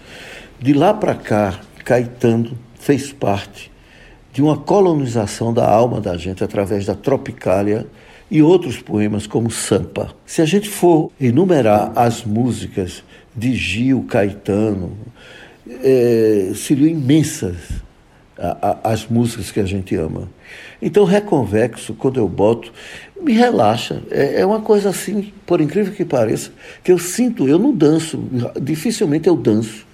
De 0.59 0.73
lá 0.73 0.95
para 0.95 1.15
cá, 1.15 1.61
Caetano 1.85 2.57
fez 2.79 3.13
parte 3.13 3.71
de 4.33 4.43
uma 4.43 4.57
colonização 4.57 5.53
da 5.53 5.69
alma 5.69 6.01
da 6.01 6.17
gente 6.17 6.43
através 6.43 6.87
da 6.87 6.95
Tropicália 6.95 7.87
e 8.31 8.43
outros 8.43 8.79
poemas 8.79 9.27
como 9.27 9.51
Sampa. 9.51 10.15
Se 10.25 10.41
a 10.41 10.47
gente 10.47 10.69
for 10.69 11.13
enumerar 11.21 11.93
as 11.95 12.25
músicas 12.25 13.05
de 13.37 13.55
Gil, 13.55 14.05
Caetano, 14.09 14.97
é, 15.83 16.53
seriam 16.55 16.89
imensas 16.89 17.57
a, 18.39 18.81
a, 18.83 18.93
as 18.93 19.07
músicas 19.07 19.53
que 19.53 19.61
a 19.61 19.65
gente 19.65 19.95
ama. 19.95 20.29
Então, 20.81 21.05
Reconvexo, 21.05 21.95
quando 21.95 22.19
eu 22.19 22.29
boto, 22.29 22.73
me 23.25 23.33
relaxa. 23.33 24.03
É, 24.11 24.41
é 24.41 24.47
uma 24.47 24.61
coisa 24.61 24.91
assim, 24.91 25.33
por 25.47 25.61
incrível 25.61 25.93
que 25.93 26.05
pareça, 26.05 26.51
que 26.83 26.93
eu 26.93 26.99
sinto, 26.99 27.49
eu 27.49 27.59
não 27.59 27.75
danço, 27.75 28.23
dificilmente 28.61 29.29
eu 29.29 29.37
danço. 29.37 29.87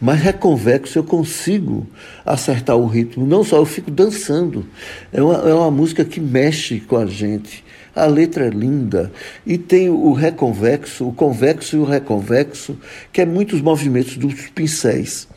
Mas 0.00 0.18
reconvexo 0.20 0.98
eu 0.98 1.04
consigo 1.04 1.86
acertar 2.24 2.76
o 2.76 2.86
ritmo. 2.86 3.26
Não 3.26 3.44
só, 3.44 3.58
eu 3.58 3.66
fico 3.66 3.90
dançando. 3.90 4.64
É 5.12 5.22
uma, 5.22 5.34
é 5.34 5.52
uma 5.52 5.70
música 5.70 6.04
que 6.06 6.18
mexe 6.18 6.80
com 6.80 6.96
a 6.96 7.04
gente. 7.04 7.62
A 7.94 8.06
letra 8.06 8.46
é 8.46 8.50
linda. 8.50 9.12
E 9.44 9.58
tem 9.58 9.90
o 9.90 10.12
reconvexo, 10.12 11.06
o 11.06 11.12
convexo 11.12 11.76
e 11.76 11.78
o 11.78 11.84
reconvexo, 11.84 12.78
que 13.12 13.20
é 13.20 13.26
muitos 13.26 13.60
movimentos 13.60 14.16
dos 14.16 14.48
pincéis. 14.54 15.28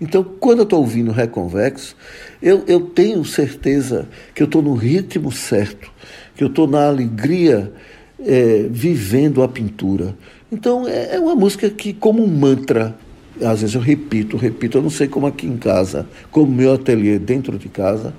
Então, 0.00 0.22
quando 0.22 0.58
eu 0.58 0.64
estou 0.64 0.80
ouvindo 0.80 1.10
reconvexo, 1.10 1.96
eu, 2.42 2.62
eu 2.66 2.80
tenho 2.80 3.24
certeza 3.24 4.08
que 4.34 4.42
eu 4.42 4.46
estou 4.46 4.60
no 4.60 4.74
ritmo 4.74 5.32
certo, 5.32 5.90
que 6.34 6.42
eu 6.42 6.48
estou 6.48 6.66
na 6.66 6.86
alegria 6.86 7.72
é, 8.18 8.66
vivendo 8.70 9.42
a 9.42 9.48
pintura. 9.48 10.14
Então, 10.50 10.86
é, 10.86 11.16
é 11.16 11.20
uma 11.20 11.34
música 11.34 11.68
que, 11.70 11.92
como 11.92 12.22
um 12.22 12.26
mantra, 12.26 12.94
às 13.42 13.60
vezes 13.60 13.74
eu 13.74 13.80
repito, 13.80 14.36
repito, 14.36 14.78
eu 14.78 14.82
não 14.82 14.90
sei 14.90 15.08
como 15.08 15.26
aqui 15.26 15.46
em 15.46 15.56
casa, 15.56 16.06
como 16.30 16.50
meu 16.50 16.74
ateliê 16.74 17.18
dentro 17.18 17.58
de 17.58 17.68
casa, 17.68 18.14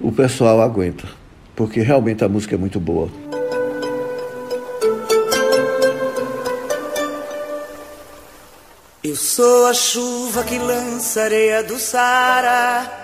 o 0.00 0.12
pessoal 0.12 0.60
aguenta, 0.60 1.06
porque 1.56 1.80
realmente 1.80 2.24
a 2.24 2.28
música 2.28 2.54
é 2.54 2.58
muito 2.58 2.78
boa. 2.80 3.08
Eu 9.02 9.16
sou 9.16 9.66
a 9.66 9.74
chuva 9.74 10.42
que 10.44 10.58
lança 10.58 11.22
areia 11.22 11.62
do 11.62 11.78
Sara 11.78 13.03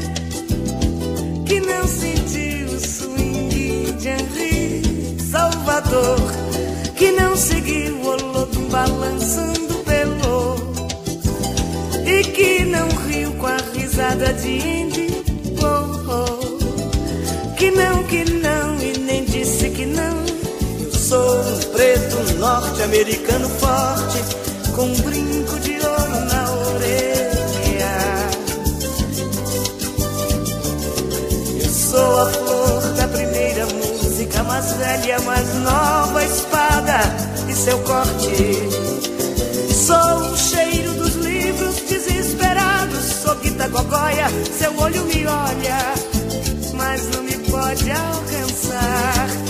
Sentiu 1.99 2.67
o 2.67 2.79
swing 2.79 3.91
de 3.93 4.07
Henri 4.07 5.17
Salvador 5.29 6.19
que 6.95 7.11
não 7.11 7.35
seguiu 7.35 7.95
o 8.01 8.15
lodo 8.15 8.59
balançando 8.71 9.75
pelo 9.83 10.55
e 12.05 12.23
que 12.23 12.63
não 12.65 12.87
riu 13.07 13.31
com 13.33 13.47
a 13.47 13.57
risada 13.73 14.33
de 14.33 14.49
Indy 14.49 15.07
oh, 15.61 16.11
oh. 16.11 17.55
que 17.55 17.71
não, 17.71 18.03
que 18.05 18.23
não 18.23 18.79
e 18.79 18.97
nem 18.99 19.25
disse 19.25 19.69
que 19.69 19.85
não 19.85 20.23
eu 20.83 20.91
sou 20.93 21.41
um 21.41 21.59
preto 21.73 22.33
norte-americano 22.39 23.49
forte 23.49 24.19
com 24.75 24.83
um 24.83 25.01
brinco 25.01 25.59
de 25.59 25.73
ouro 25.73 26.30
sou 31.91 32.19
a 32.21 32.25
flor 32.31 32.81
da 32.93 33.07
primeira 33.09 33.65
música 33.65 34.43
mais 34.45 34.71
velha, 34.77 35.19
mais 35.21 35.53
nova 35.55 36.23
e 36.23 37.53
seu 37.53 37.77
corte. 37.79 38.55
Sou 39.73 40.31
o 40.31 40.37
cheiro 40.37 40.93
dos 40.93 41.15
livros 41.15 41.81
desesperados, 41.81 43.03
sou 43.21 43.35
guita 43.35 43.67
gogóia, 43.67 44.27
seu 44.57 44.73
olho 44.79 45.03
me 45.03 45.25
olha, 45.27 45.93
mas 46.75 47.09
não 47.09 47.23
me 47.23 47.37
pode 47.49 47.91
alcançar. 47.91 49.40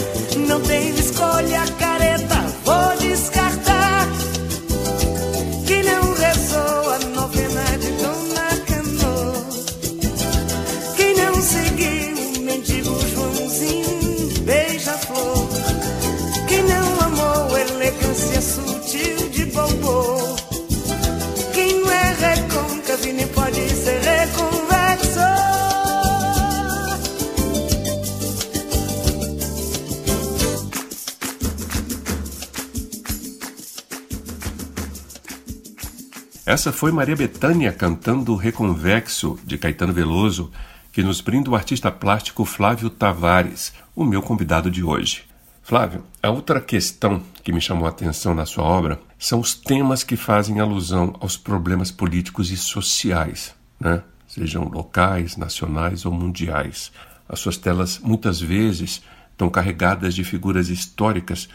Essa 36.52 36.74
foi 36.74 36.92
Maria 36.92 37.16
Bethânia 37.16 37.72
cantando 37.72 38.36
Reconvexo, 38.36 39.40
de 39.46 39.58
Caetano 39.58 39.94
Veloso, 39.94 40.52
que 40.92 41.02
nos 41.02 41.22
brinda 41.22 41.50
o 41.50 41.56
artista 41.56 41.90
plástico 41.90 42.44
Flávio 42.44 42.90
Tavares, 42.90 43.72
o 43.96 44.04
meu 44.04 44.22
convidado 44.22 44.70
de 44.70 44.84
hoje. 44.84 45.24
Flávio, 45.64 46.04
a 46.22 46.30
outra 46.30 46.60
questão 46.60 47.24
que 47.42 47.54
me 47.54 47.62
chamou 47.62 47.86
a 47.86 47.90
atenção 47.90 48.36
na 48.36 48.46
sua 48.46 48.66
obra 48.66 49.00
são 49.18 49.40
os 49.40 49.56
temas 49.56 50.04
que 50.04 50.18
fazem 50.18 50.60
alusão 50.60 51.16
aos 51.22 51.38
problemas 51.38 51.90
políticos 51.90 52.52
e 52.52 52.58
sociais, 52.58 53.56
né? 53.80 54.04
sejam 54.28 54.66
locais, 54.66 55.38
nacionais 55.38 56.06
ou 56.06 56.12
mundiais. 56.12 56.92
As 57.30 57.40
suas 57.40 57.56
telas 57.56 57.98
muitas 57.98 58.42
vezes 58.42 59.02
estão 59.32 59.50
carregadas 59.50 60.14
de 60.14 60.26
figuras 60.26 60.68
históricas, 60.68 61.48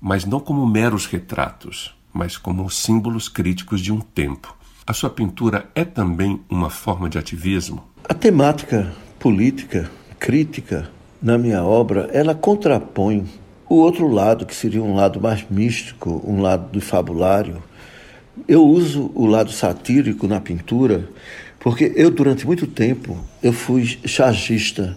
mas 0.00 0.24
não 0.24 0.40
como 0.40 0.66
meros 0.66 1.06
retratos, 1.06 1.94
mas 2.12 2.36
como 2.36 2.70
símbolos 2.70 3.28
críticos 3.28 3.80
de 3.80 3.92
um 3.92 4.00
tempo. 4.00 4.56
A 4.86 4.92
sua 4.92 5.10
pintura 5.10 5.68
é 5.74 5.84
também 5.84 6.40
uma 6.48 6.70
forma 6.70 7.08
de 7.08 7.18
ativismo? 7.18 7.84
A 8.08 8.14
temática 8.14 8.92
política, 9.18 9.90
crítica, 10.18 10.90
na 11.22 11.36
minha 11.36 11.62
obra, 11.62 12.08
ela 12.12 12.34
contrapõe 12.34 13.26
o 13.68 13.76
outro 13.76 14.08
lado, 14.08 14.46
que 14.46 14.54
seria 14.54 14.82
um 14.82 14.94
lado 14.94 15.20
mais 15.20 15.44
místico, 15.48 16.20
um 16.26 16.40
lado 16.40 16.72
do 16.72 16.80
fabulário, 16.80 17.62
eu 18.48 18.64
uso 18.64 19.10
o 19.14 19.26
lado 19.26 19.52
satírico 19.52 20.26
na 20.26 20.40
pintura, 20.40 21.08
porque 21.58 21.92
eu 21.94 22.10
durante 22.10 22.46
muito 22.46 22.66
tempo 22.66 23.16
eu 23.42 23.52
fui 23.52 23.84
chargista 24.04 24.96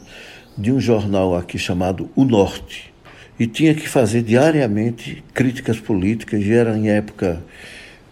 de 0.58 0.72
um 0.72 0.80
jornal 0.80 1.36
aqui 1.36 1.58
chamado 1.58 2.10
O 2.16 2.24
Norte 2.24 2.93
e 3.40 3.48
tinha 3.48 3.74
que 3.74 3.88
fazer 3.88 4.22
diariamente 4.22 5.24
críticas 5.34 5.80
políticas 5.80 6.42
e 6.42 6.52
era 6.52 6.78
em 6.78 6.90
época 6.90 7.44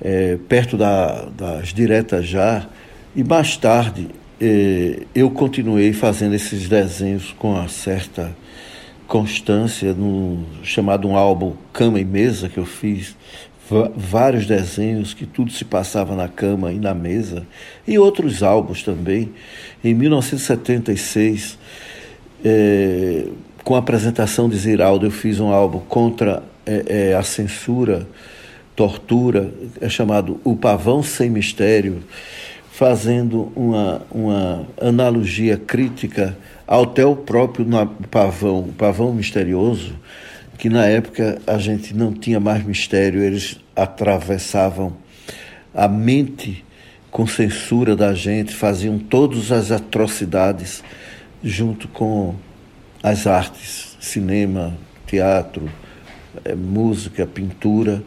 é, 0.02 0.38
perto 0.50 0.78
da, 0.78 1.26
das 1.26 1.74
diretas 1.74 2.28
já 2.28 2.68
e 3.16 3.24
mais 3.24 3.56
tarde 3.58 4.08
é, 4.40 5.02
eu 5.14 5.30
continuei 5.30 5.94
fazendo 5.94 6.34
esses 6.34 6.68
desenhos 6.68 7.34
com 7.38 7.54
uma 7.54 7.68
certa 7.68 8.36
constância 9.08 9.94
no 9.94 10.44
chamado 10.64 11.08
um 11.08 11.16
álbum 11.16 11.54
Cama 11.72 12.00
e 12.00 12.06
Mesa 12.06 12.50
que 12.50 12.58
eu 12.58 12.66
fiz 12.66 13.16
vários 13.96 14.46
desenhos 14.46 15.14
que 15.14 15.26
tudo 15.26 15.52
se 15.52 15.64
passava 15.64 16.16
na 16.16 16.28
cama 16.28 16.74
e 16.74 16.80
na 16.80 16.94
mesa 16.94 17.48
e 17.88 17.98
outros 17.98 18.44
álbuns 18.44 18.84
também. 18.84 19.32
Em 19.84 19.94
1976 19.94 21.58
É, 22.44 23.28
com 23.64 23.76
a 23.76 23.80
apresentação 23.80 24.50
de 24.50 24.58
Ziraldo, 24.58 25.06
eu 25.06 25.12
fiz 25.12 25.40
um 25.40 25.50
álbum 25.50 25.80
contra 25.80 26.44
é, 26.66 27.10
é, 27.12 27.16
a 27.16 27.24
censura, 27.24 28.08
tortura, 28.76 29.52
é 29.80 29.90
chamado 29.90 30.40
O 30.44 30.56
Pavão 30.56 31.04
Sem 31.04 31.30
Mistério, 31.30 32.04
fazendo 32.72 33.52
uma, 33.56 34.02
uma 34.12 34.66
analogia 34.80 35.58
crítica 35.58 36.38
até 36.68 37.06
o 37.06 37.16
próprio 37.16 37.68
pavão, 38.10 38.70
pavão 38.78 39.14
misterioso, 39.14 39.94
que 40.58 40.70
na 40.70 40.86
época 40.86 41.40
a 41.46 41.58
gente 41.58 41.94
não 41.94 42.14
tinha 42.14 42.40
mais 42.40 42.64
mistério, 42.64 43.22
eles 43.22 43.60
atravessavam 43.76 44.94
a 45.74 45.88
mente 45.88 46.64
com 47.12 47.28
censura 47.28 47.96
da 47.96 48.14
gente, 48.14 48.56
faziam 48.56 48.98
todas 48.98 49.52
as 49.52 49.72
atrocidades 49.72 50.84
junto 51.44 51.88
com 51.88 52.36
as 53.04 53.26
artes, 53.26 53.98
cinema, 54.00 54.78
teatro, 55.06 55.70
é, 56.46 56.56
música, 56.56 57.26
pintura. 57.26 58.04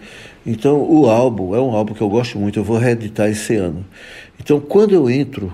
Então, 0.46 0.80
o 0.80 1.09
álbum 1.09 1.54
é 1.54 1.61
um 1.61 1.74
álbum 1.74 1.94
que 1.94 2.00
eu 2.00 2.09
gosto 2.09 2.38
muito, 2.38 2.59
eu 2.59 2.64
vou 2.64 2.78
reeditar 2.78 3.28
esse 3.28 3.57
ano. 3.57 3.85
Então, 4.38 4.61
quando 4.61 4.94
eu 4.94 5.11
entro 5.11 5.52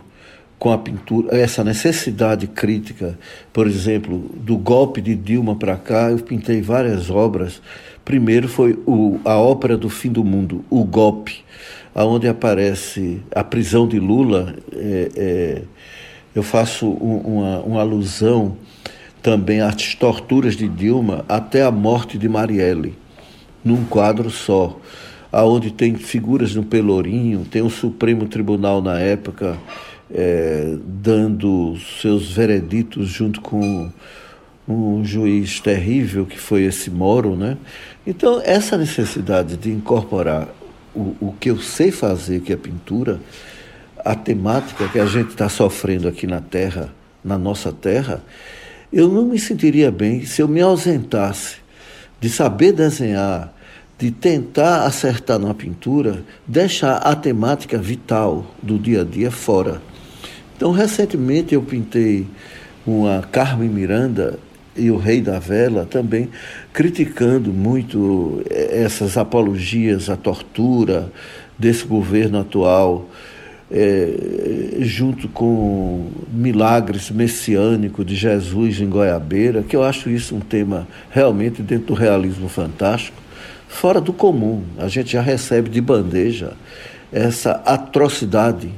com 0.58 0.70
a 0.70 0.78
pintura, 0.78 1.34
essa 1.36 1.64
necessidade 1.64 2.46
crítica, 2.46 3.18
por 3.52 3.66
exemplo, 3.66 4.30
do 4.34 4.58
golpe 4.58 5.00
de 5.00 5.14
Dilma 5.14 5.56
para 5.56 5.76
cá, 5.76 6.10
eu 6.10 6.18
pintei 6.18 6.60
várias 6.60 7.08
obras. 7.08 7.62
Primeiro 8.04 8.46
foi 8.46 8.78
o, 8.86 9.18
a 9.24 9.38
ópera 9.38 9.76
do 9.76 9.88
fim 9.88 10.10
do 10.10 10.22
mundo, 10.22 10.64
O 10.68 10.84
Golpe, 10.84 11.44
aonde 11.94 12.28
aparece 12.28 13.22
a 13.34 13.42
prisão 13.42 13.88
de 13.88 13.98
Lula. 13.98 14.54
É, 14.72 15.10
é, 15.16 15.62
eu 16.34 16.42
faço 16.42 16.86
um, 16.86 17.38
uma, 17.38 17.60
uma 17.60 17.80
alusão 17.80 18.56
também 19.22 19.60
às 19.60 19.94
torturas 19.94 20.56
de 20.56 20.68
Dilma 20.68 21.24
até 21.28 21.62
a 21.62 21.70
morte 21.70 22.16
de 22.16 22.28
Marielle, 22.28 22.94
num 23.64 23.84
quadro 23.84 24.30
só, 24.30 24.78
aonde 25.30 25.70
tem 25.70 25.94
figuras 25.94 26.54
no 26.54 26.64
Pelourinho, 26.64 27.44
tem 27.44 27.62
o 27.62 27.70
Supremo 27.70 28.26
Tribunal 28.26 28.82
na 28.82 28.98
época 28.98 29.58
é, 30.12 30.76
dando 30.84 31.76
seus 32.00 32.32
vereditos 32.32 33.08
junto 33.08 33.40
com 33.40 33.90
um 34.66 35.04
juiz 35.04 35.60
terrível 35.60 36.26
que 36.26 36.38
foi 36.38 36.62
esse 36.62 36.90
Moro, 36.90 37.36
né? 37.36 37.56
Então 38.06 38.40
essa 38.44 38.76
necessidade 38.76 39.56
de 39.56 39.70
incorporar 39.70 40.48
o, 40.94 41.14
o 41.20 41.34
que 41.38 41.50
eu 41.50 41.58
sei 41.58 41.90
fazer, 41.90 42.40
que 42.40 42.52
é 42.52 42.56
pintura, 42.56 43.20
a 44.04 44.14
temática 44.14 44.88
que 44.88 44.98
a 44.98 45.06
gente 45.06 45.30
está 45.30 45.48
sofrendo 45.48 46.08
aqui 46.08 46.26
na 46.26 46.40
Terra, 46.40 46.92
na 47.22 47.36
nossa 47.36 47.72
Terra, 47.72 48.22
eu 48.92 49.08
não 49.08 49.24
me 49.24 49.38
sentiria 49.38 49.90
bem 49.90 50.24
se 50.24 50.42
eu 50.42 50.48
me 50.48 50.60
ausentasse 50.60 51.56
de 52.20 52.28
saber 52.28 52.72
desenhar, 52.72 53.52
de 53.98 54.10
tentar 54.10 54.84
acertar 54.84 55.38
na 55.38 55.54
pintura, 55.54 56.24
deixar 56.46 56.96
a 56.96 57.14
temática 57.14 57.78
vital 57.78 58.54
do 58.62 58.78
dia 58.78 59.02
a 59.02 59.04
dia 59.04 59.30
fora. 59.30 59.80
Então, 60.56 60.72
recentemente 60.72 61.54
eu 61.54 61.62
pintei 61.62 62.26
uma 62.86 63.22
Carmen 63.22 63.68
Miranda 63.68 64.38
e 64.76 64.90
o 64.90 64.96
Rei 64.96 65.20
da 65.20 65.38
Vela 65.38 65.86
também 65.86 66.28
criticando 66.72 67.52
muito 67.52 68.42
essas 68.50 69.16
apologias 69.16 70.08
à 70.08 70.16
tortura 70.16 71.10
desse 71.58 71.84
governo 71.84 72.40
atual 72.40 73.08
é, 73.70 74.78
junto 74.80 75.28
com 75.28 76.08
milagres 76.32 77.10
messiânicos 77.10 78.04
de 78.04 78.16
Jesus 78.16 78.80
em 78.80 78.88
Goiabeira, 78.88 79.62
que 79.62 79.76
eu 79.76 79.82
acho 79.82 80.10
isso 80.10 80.34
um 80.34 80.40
tema 80.40 80.88
realmente 81.10 81.62
dentro 81.62 81.88
do 81.88 81.94
realismo 81.94 82.48
fantástico, 82.48 83.16
fora 83.68 84.00
do 84.00 84.12
comum. 84.12 84.64
A 84.76 84.88
gente 84.88 85.12
já 85.12 85.22
recebe 85.22 85.70
de 85.70 85.80
bandeja 85.80 86.54
essa 87.12 87.52
atrocidade. 87.64 88.70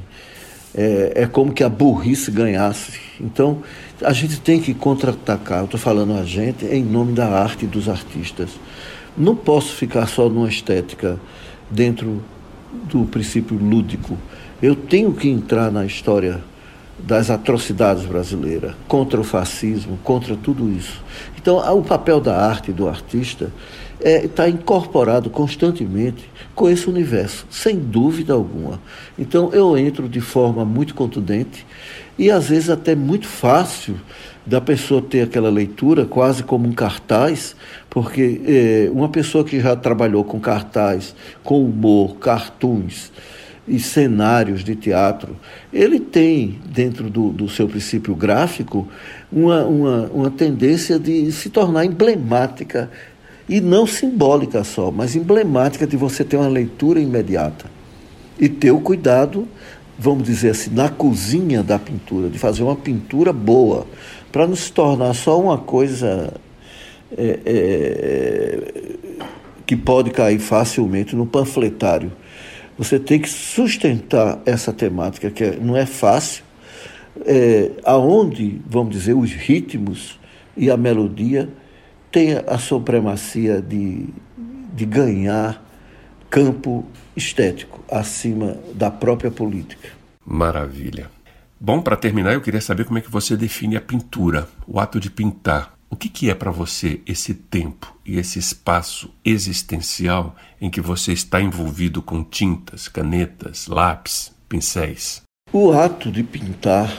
É, 0.75 1.13
é 1.15 1.27
como 1.27 1.53
que 1.53 1.63
a 1.63 1.69
burrice 1.69 2.31
ganhasse. 2.31 2.99
Então, 3.19 3.61
a 4.01 4.11
gente 4.11 4.39
tem 4.39 4.59
que 4.59 4.73
contra-atacar. 4.73 5.59
Eu 5.59 5.65
estou 5.65 5.79
falando 5.79 6.13
a 6.13 6.23
gente 6.23 6.65
em 6.65 6.83
nome 6.83 7.13
da 7.13 7.27
arte 7.27 7.65
e 7.65 7.67
dos 7.67 7.87
artistas. 7.87 8.49
Não 9.15 9.35
posso 9.35 9.73
ficar 9.75 10.07
só 10.07 10.27
numa 10.29 10.49
estética 10.49 11.19
dentro 11.69 12.23
do 12.89 13.05
princípio 13.05 13.55
lúdico 13.55 14.17
eu 14.63 14.77
tenho 14.77 15.11
que 15.11 15.27
entrar 15.27 15.69
na 15.69 15.85
história 15.85 16.41
das 16.97 17.29
atrocidades 17.29 18.05
brasileiras, 18.05 18.73
contra 18.87 19.19
o 19.19 19.23
fascismo, 19.23 19.99
contra 20.05 20.37
tudo 20.37 20.71
isso. 20.71 21.03
Então, 21.37 21.57
o 21.77 21.83
papel 21.83 22.21
da 22.21 22.37
arte 22.37 22.71
e 22.71 22.73
do 22.73 22.87
artista 22.87 23.51
está 23.99 24.09
é, 24.09 24.25
tá 24.25 24.47
incorporado 24.47 25.29
constantemente 25.29 26.29
com 26.55 26.69
esse 26.69 26.89
universo, 26.89 27.45
sem 27.49 27.77
dúvida 27.77 28.31
alguma. 28.31 28.79
Então, 29.19 29.49
eu 29.51 29.77
entro 29.77 30.07
de 30.07 30.21
forma 30.21 30.63
muito 30.63 30.95
contundente 30.95 31.65
e, 32.17 32.31
às 32.31 32.47
vezes, 32.47 32.69
até 32.69 32.95
muito 32.95 33.27
fácil 33.27 33.95
da 34.45 34.61
pessoa 34.61 35.01
ter 35.01 35.23
aquela 35.23 35.49
leitura 35.49 36.05
quase 36.05 36.41
como 36.41 36.69
um 36.69 36.73
cartaz, 36.73 37.53
porque 37.89 38.39
é, 38.45 38.89
uma 38.93 39.09
pessoa 39.09 39.43
que 39.43 39.59
já 39.59 39.75
trabalhou 39.75 40.23
com 40.23 40.39
cartaz, 40.39 41.13
com 41.43 41.65
humor, 41.65 42.15
cartoons, 42.15 43.11
e 43.67 43.79
cenários 43.79 44.63
de 44.63 44.75
teatro, 44.75 45.37
ele 45.71 45.99
tem, 45.99 46.59
dentro 46.65 47.09
do, 47.09 47.29
do 47.29 47.47
seu 47.47 47.67
princípio 47.67 48.13
gráfico, 48.13 48.87
uma, 49.31 49.63
uma, 49.63 50.09
uma 50.13 50.31
tendência 50.31 50.99
de 50.99 51.31
se 51.31 51.49
tornar 51.49 51.85
emblemática, 51.85 52.89
e 53.47 53.59
não 53.59 53.85
simbólica 53.85 54.63
só, 54.63 54.91
mas 54.91 55.15
emblemática 55.15 55.85
de 55.85 55.97
você 55.97 56.23
ter 56.23 56.37
uma 56.37 56.47
leitura 56.47 56.99
imediata. 56.99 57.65
E 58.39 58.47
ter 58.47 58.71
o 58.71 58.79
cuidado, 58.79 59.47
vamos 59.99 60.23
dizer 60.23 60.51
assim, 60.51 60.71
na 60.73 60.89
cozinha 60.89 61.61
da 61.61 61.77
pintura, 61.77 62.29
de 62.29 62.39
fazer 62.39 62.63
uma 62.63 62.75
pintura 62.75 63.33
boa, 63.33 63.85
para 64.31 64.47
não 64.47 64.55
se 64.55 64.71
tornar 64.71 65.13
só 65.13 65.39
uma 65.39 65.57
coisa 65.57 66.33
é, 67.17 67.39
é, 67.45 68.73
que 69.65 69.75
pode 69.75 70.09
cair 70.09 70.39
facilmente 70.39 71.15
no 71.15 71.25
panfletário 71.25 72.11
você 72.77 72.99
tem 72.99 73.19
que 73.19 73.29
sustentar 73.29 74.41
essa 74.45 74.73
temática, 74.73 75.29
que 75.29 75.43
é, 75.43 75.55
não 75.57 75.75
é 75.75 75.85
fácil, 75.85 76.43
é, 77.25 77.71
aonde, 77.83 78.61
vamos 78.65 78.93
dizer, 78.95 79.13
os 79.13 79.31
ritmos 79.31 80.19
e 80.57 80.69
a 80.69 80.77
melodia 80.77 81.49
têm 82.11 82.33
a 82.47 82.57
supremacia 82.57 83.61
de, 83.61 84.07
de 84.73 84.85
ganhar 84.85 85.63
campo 86.29 86.85
estético 87.15 87.83
acima 87.89 88.57
da 88.73 88.89
própria 88.89 89.29
política. 89.29 89.89
Maravilha. 90.25 91.09
Bom, 91.59 91.81
para 91.81 91.95
terminar, 91.95 92.33
eu 92.33 92.41
queria 92.41 92.59
saber 92.59 92.85
como 92.85 92.97
é 92.97 93.01
que 93.01 93.11
você 93.11 93.37
define 93.37 93.77
a 93.77 93.81
pintura, 93.81 94.47
o 94.67 94.79
ato 94.79 94.99
de 94.99 95.09
pintar. 95.09 95.73
O 95.93 95.95
que, 95.95 96.09
que 96.09 96.27
é 96.27 96.33
para 96.33 96.49
você 96.49 97.01
esse 97.05 97.35
tempo 97.35 97.95
e 98.03 98.17
esse 98.17 98.39
espaço 98.39 99.13
existencial 99.23 100.35
em 100.59 100.67
que 100.67 100.81
você 100.81 101.13
está 101.13 101.39
envolvido 101.39 102.01
com 102.01 102.23
tintas, 102.23 102.87
canetas, 102.87 103.67
lápis, 103.67 104.31
pincéis? 104.49 105.21
O 105.51 105.71
ato 105.71 106.11
de 106.11 106.23
pintar, 106.23 106.91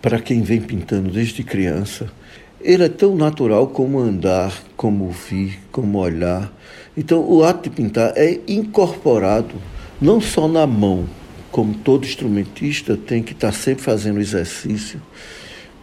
para 0.00 0.18
quem 0.18 0.40
vem 0.40 0.62
pintando 0.62 1.10
desde 1.10 1.44
criança, 1.44 2.10
ele 2.58 2.84
é 2.84 2.88
tão 2.88 3.14
natural 3.14 3.66
como 3.66 3.98
andar, 3.98 4.50
como 4.78 5.04
ouvir, 5.04 5.60
como 5.70 5.98
olhar. 5.98 6.50
Então, 6.96 7.22
o 7.30 7.44
ato 7.44 7.68
de 7.68 7.76
pintar 7.76 8.14
é 8.16 8.40
incorporado 8.48 9.56
não 10.00 10.22
só 10.22 10.48
na 10.48 10.66
mão, 10.66 11.06
como 11.50 11.74
todo 11.74 12.06
instrumentista 12.06 12.96
tem 12.96 13.22
que 13.22 13.32
estar 13.32 13.52
sempre 13.52 13.84
fazendo 13.84 14.18
exercício 14.18 15.02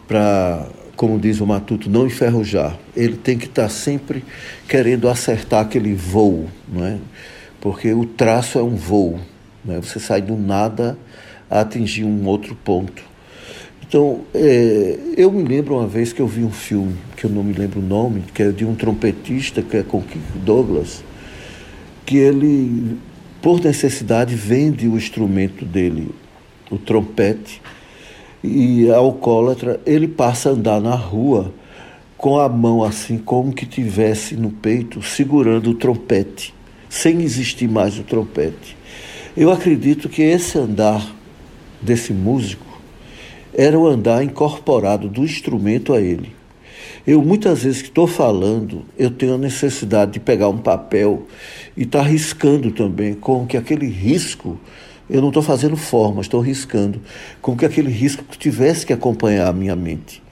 para 0.08 0.66
como 1.00 1.18
diz 1.18 1.40
o 1.40 1.46
Matuto, 1.46 1.88
não 1.88 2.06
enferrujar. 2.06 2.78
Ele 2.94 3.16
tem 3.16 3.38
que 3.38 3.46
estar 3.46 3.70
sempre 3.70 4.22
querendo 4.68 5.08
acertar 5.08 5.62
aquele 5.62 5.94
voo, 5.94 6.46
não 6.68 6.84
é? 6.84 6.98
porque 7.58 7.90
o 7.94 8.04
traço 8.04 8.58
é 8.58 8.62
um 8.62 8.76
voo. 8.76 9.18
Né? 9.64 9.80
Você 9.80 9.98
sai 9.98 10.20
do 10.20 10.36
nada 10.36 10.98
a 11.50 11.60
atingir 11.62 12.04
um 12.04 12.26
outro 12.26 12.54
ponto. 12.54 13.02
Então, 13.80 14.20
é, 14.34 14.98
eu 15.16 15.32
me 15.32 15.42
lembro 15.42 15.76
uma 15.76 15.86
vez 15.86 16.12
que 16.12 16.20
eu 16.20 16.26
vi 16.26 16.44
um 16.44 16.52
filme, 16.52 16.98
que 17.16 17.24
eu 17.24 17.30
não 17.30 17.42
me 17.42 17.54
lembro 17.54 17.80
o 17.80 17.82
nome, 17.82 18.22
que 18.34 18.42
é 18.42 18.50
de 18.50 18.66
um 18.66 18.74
trompetista, 18.74 19.62
que 19.62 19.78
é 19.78 19.82
com 19.82 20.02
Kirk 20.02 20.38
Douglas, 20.44 21.02
que 22.04 22.18
ele, 22.18 22.98
por 23.40 23.58
necessidade, 23.58 24.34
vende 24.34 24.86
o 24.86 24.98
instrumento 24.98 25.64
dele, 25.64 26.10
o 26.70 26.76
trompete, 26.76 27.62
e 28.42 28.90
alcoólatra, 28.90 29.80
ele 29.84 30.08
passa 30.08 30.48
a 30.48 30.52
andar 30.52 30.80
na 30.80 30.94
rua 30.94 31.52
com 32.16 32.38
a 32.38 32.48
mão 32.48 32.84
assim, 32.84 33.16
como 33.16 33.52
que 33.52 33.64
tivesse 33.64 34.36
no 34.36 34.50
peito, 34.50 35.02
segurando 35.02 35.70
o 35.70 35.74
trompete, 35.74 36.54
sem 36.88 37.22
existir 37.22 37.68
mais 37.68 37.98
o 37.98 38.02
trompete. 38.02 38.76
Eu 39.36 39.50
acredito 39.50 40.08
que 40.08 40.22
esse 40.22 40.58
andar 40.58 41.14
desse 41.80 42.12
músico 42.12 42.66
era 43.54 43.78
o 43.78 43.86
andar 43.86 44.22
incorporado 44.22 45.08
do 45.08 45.24
instrumento 45.24 45.92
a 45.92 46.00
ele. 46.00 46.34
Eu 47.06 47.22
muitas 47.22 47.62
vezes 47.62 47.80
que 47.80 47.88
estou 47.88 48.06
falando, 48.06 48.84
eu 48.98 49.10
tenho 49.10 49.34
a 49.34 49.38
necessidade 49.38 50.12
de 50.12 50.20
pegar 50.20 50.48
um 50.48 50.58
papel 50.58 51.26
e 51.76 51.84
estar 51.84 52.00
tá 52.00 52.04
riscando 52.04 52.70
também, 52.70 53.14
com 53.14 53.46
que 53.46 53.56
aquele 53.56 53.86
risco, 53.86 54.58
eu 55.10 55.20
não 55.20 55.28
estou 55.28 55.42
fazendo 55.42 55.76
forma, 55.76 56.20
estou 56.20 56.40
riscando, 56.40 57.00
com 57.42 57.56
que 57.56 57.64
aquele 57.64 57.90
risco 57.90 58.24
tivesse 58.38 58.86
que 58.86 58.92
acompanhar 58.92 59.48
a 59.48 59.52
minha 59.52 59.76
mente. 59.76 60.22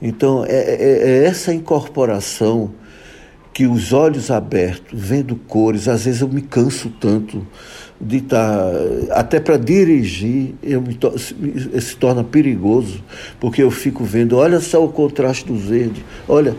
Então, 0.00 0.44
é, 0.44 0.50
é, 0.50 1.08
é 1.08 1.24
essa 1.24 1.54
incorporação 1.54 2.72
que 3.52 3.66
os 3.66 3.92
olhos 3.92 4.30
abertos, 4.30 4.98
vendo 4.98 5.36
cores, 5.36 5.86
às 5.86 6.06
vezes 6.06 6.22
eu 6.22 6.28
me 6.28 6.40
canso 6.40 6.88
tanto 6.88 7.46
de 8.00 8.16
estar. 8.16 8.72
Tá, 8.72 9.20
até 9.20 9.38
para 9.38 9.58
dirigir, 9.58 10.54
eu 10.62 10.80
me 10.80 10.94
to, 10.94 11.16
se, 11.18 11.34
se 11.80 11.96
torna 11.96 12.24
perigoso, 12.24 13.04
porque 13.38 13.62
eu 13.62 13.70
fico 13.70 14.02
vendo, 14.02 14.38
olha 14.38 14.58
só 14.60 14.84
o 14.84 14.88
contraste 14.88 15.46
dos 15.46 15.62
verdes, 15.62 16.02
olha. 16.28 16.56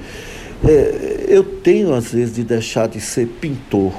É, 0.65 1.25
eu 1.27 1.43
tenho 1.43 1.93
às 1.93 2.13
vezes 2.13 2.35
de 2.35 2.43
deixar 2.43 2.87
de 2.87 3.01
ser 3.01 3.27
pintor. 3.27 3.91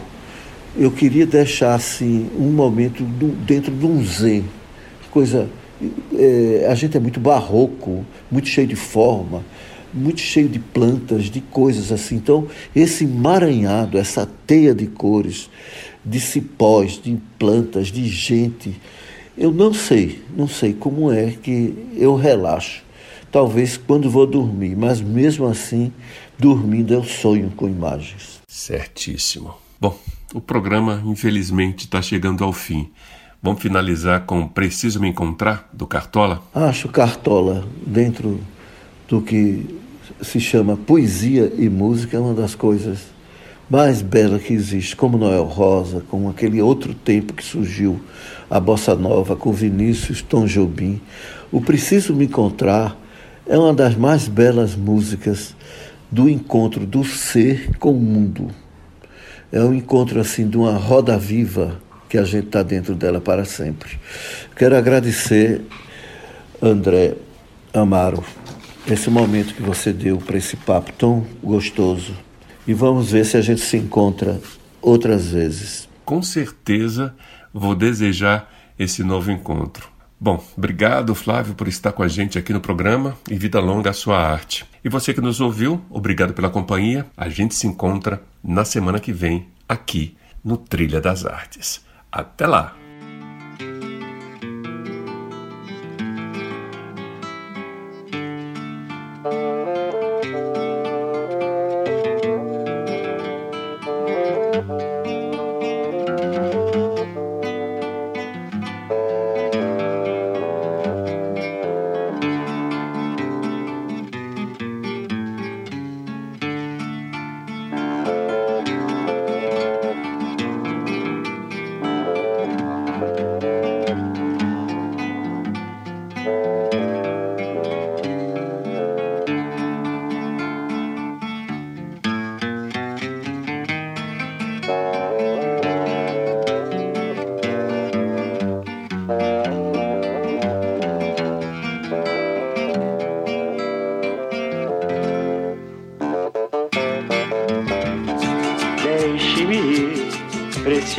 Eu 0.77 0.91
queria 0.91 1.27
deixar 1.27 1.75
assim 1.75 2.29
um 2.37 2.51
momento 2.51 3.05
do, 3.05 3.29
dentro 3.29 3.73
de 3.73 3.87
um 3.87 4.05
zen, 4.05 4.45
coisa. 5.11 5.49
É, 6.17 6.67
a 6.69 6.75
gente 6.75 6.97
é 6.97 7.01
muito 7.01 7.21
barroco, 7.21 8.05
muito 8.31 8.49
cheio 8.49 8.67
de 8.67 8.77
forma 8.77 9.43
muito 9.95 10.21
cheio 10.21 10.49
de 10.49 10.59
plantas, 10.59 11.27
de 11.27 11.41
coisas 11.41 11.93
assim. 11.93 12.17
Então, 12.17 12.49
esse 12.75 13.05
emaranhado, 13.05 13.97
essa 13.97 14.29
teia 14.47 14.75
de 14.75 14.89
cores, 14.89 15.49
de 16.05 16.19
cipós, 16.19 17.01
de 17.01 17.17
plantas, 17.39 17.89
de 17.89 18.07
gente, 18.09 18.75
eu 19.39 19.53
não 19.53 19.73
sei, 19.73 20.21
não 20.37 20.49
sei 20.49 20.73
como 20.75 21.13
é 21.13 21.31
que 21.31 21.75
eu 21.97 22.17
relaxo. 22.17 22.83
Talvez 23.31 23.77
quando 23.77 24.11
vou 24.11 24.27
dormir, 24.27 24.77
mas 24.77 25.01
mesmo 25.01 25.47
assim, 25.47 25.93
dormindo 26.39 26.93
eu 26.93 27.05
sonho 27.05 27.53
com 27.57 27.69
imagens. 27.69 28.41
Certíssimo. 28.49 29.63
O 30.35 30.40
programa 30.40 31.01
infelizmente 31.07 31.85
está 31.85 32.03
chegando 32.03 32.42
ao 32.42 32.53
fim. 32.53 32.90
Vamos 33.40 33.62
finalizar 33.62 34.23
com 34.23 34.49
Preciso 34.49 34.99
Me 34.99 35.07
Encontrar, 35.07 35.70
do 35.73 35.87
Cartola? 35.87 36.42
Acho 36.53 36.88
Cartola, 36.88 37.64
dentro 37.87 38.40
do 39.09 39.23
que 39.23 39.64
se 40.20 40.40
chama 40.40 40.77
Poesia 40.77 41.53
e 41.57 41.68
Música, 41.68 42.16
é 42.16 42.20
uma 42.20 42.35
das 42.35 42.57
coisas 42.57 42.99
mais 43.70 44.03
belas 44.03 44.42
que 44.42 44.53
existe, 44.53 44.97
como 44.97 45.16
Noel 45.16 45.44
Rosa, 45.44 46.03
como 46.11 46.29
aquele 46.29 46.61
outro 46.61 46.94
tempo 46.94 47.33
que 47.33 47.44
surgiu, 47.44 48.01
a 48.51 48.59
Bossa 48.59 48.97
Nova, 48.97 49.37
com 49.37 49.53
Vinícius 49.53 50.20
Tom 50.20 50.47
Jobim. 50.47 51.01
O 51.53 51.61
Preciso 51.61 52.12
Me 52.12 52.25
Encontrar 52.25 52.97
é 53.47 53.57
uma 53.57 53.73
das 53.73 53.94
mais 53.94 54.27
belas 54.27 54.75
músicas 54.75 55.55
do 56.11 56.29
encontro 56.29 56.85
do 56.85 57.05
ser 57.05 57.77
com 57.79 57.92
o 57.92 58.01
mundo. 58.01 58.63
É 59.52 59.61
um 59.61 59.72
encontro 59.72 60.20
assim 60.20 60.48
de 60.48 60.57
uma 60.57 60.76
roda 60.76 61.16
viva 61.16 61.80
que 62.09 62.18
a 62.18 62.24
gente 62.24 62.46
está 62.46 62.62
dentro 62.62 62.94
dela 62.94 63.20
para 63.20 63.44
sempre. 63.44 63.98
Quero 64.57 64.76
agradecer, 64.76 65.62
André 66.62 67.14
Amaro, 67.72 68.22
esse 68.87 69.11
momento 69.11 69.54
que 69.54 69.62
você 69.62 69.92
deu 69.92 70.18
para 70.18 70.37
esse 70.37 70.57
papo 70.57 70.92
tão 70.92 71.26
gostoso. 71.42 72.14
E 72.66 72.72
vamos 72.72 73.11
ver 73.11 73.24
se 73.24 73.37
a 73.37 73.40
gente 73.40 73.61
se 73.61 73.76
encontra 73.76 74.40
outras 74.80 75.28
vezes. 75.28 75.88
Com 76.04 76.22
certeza 76.22 77.14
vou 77.52 77.74
desejar 77.74 78.52
esse 78.78 79.02
novo 79.02 79.30
encontro. 79.30 79.93
Bom, 80.18 80.42
obrigado 80.57 81.14
Flávio 81.14 81.55
por 81.55 81.68
estar 81.68 81.92
com 81.92 82.03
a 82.03 82.09
gente 82.09 82.38
aqui 82.38 82.53
no 82.53 82.61
programa 82.61 83.16
e 83.31 83.35
vida 83.35 83.61
longa 83.61 83.90
à 83.90 83.92
sua 83.92 84.18
arte. 84.18 84.64
E 84.85 84.88
você 84.88 85.12
que 85.12 85.20
nos 85.20 85.40
ouviu, 85.40 85.85
obrigado 85.90 86.33
pela 86.33 86.50
companhia. 86.50 87.07
A 87.16 87.29
gente 87.29 87.55
se 87.55 87.66
encontra 87.66 88.22
na 88.42 88.64
semana 88.64 89.00
que 89.00 89.12
vem 89.12 89.48
aqui 89.68 90.16
no 90.42 90.57
Trilha 90.57 91.00
das 91.00 91.24
Artes. 91.27 91.85
Até 92.11 92.46
lá! 92.46 92.77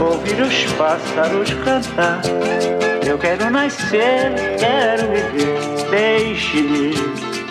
ouvir 0.00 0.40
os 0.40 0.64
pássaros 0.74 1.52
cantar. 1.64 2.20
Eu 3.06 3.18
quero 3.18 3.50
nascer, 3.50 4.32
quero 4.58 5.08
viver, 5.08 5.90
deixe-me, 5.90 6.94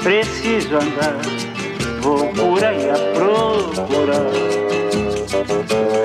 preciso 0.02 0.76
andar. 0.76 1.18
Vou 2.02 2.28
por 2.30 2.64
aí 2.64 2.90
a 2.90 2.98
procurar, 3.14 4.32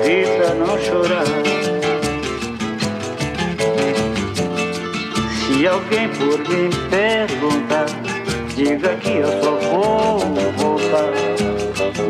vida 0.03 0.53
não 0.55 0.77
chorar. 0.77 1.25
Se 5.31 5.67
alguém 5.67 6.09
por 6.09 6.37
mim 6.49 6.69
perguntar, 6.89 7.85
diga 8.55 8.95
que 8.97 9.17
eu 9.17 9.27
só 9.41 9.51
vou 9.51 10.19
voltar 10.57 11.13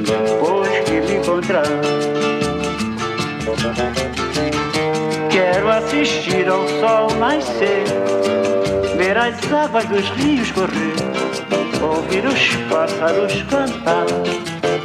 depois 0.03 0.79
que 0.85 1.01
me 1.01 1.15
encontrar. 1.17 1.63
Assistir 5.77 6.49
ao 6.49 6.67
sol 6.67 7.07
nascer, 7.19 7.85
ver 8.97 9.15
as 9.15 9.35
águas 9.53 9.85
dos 9.85 10.09
rios 10.09 10.51
correr, 10.51 10.95
ouvir 11.79 12.25
os 12.25 12.55
pássaros 12.67 13.43
cantar. 13.43 14.07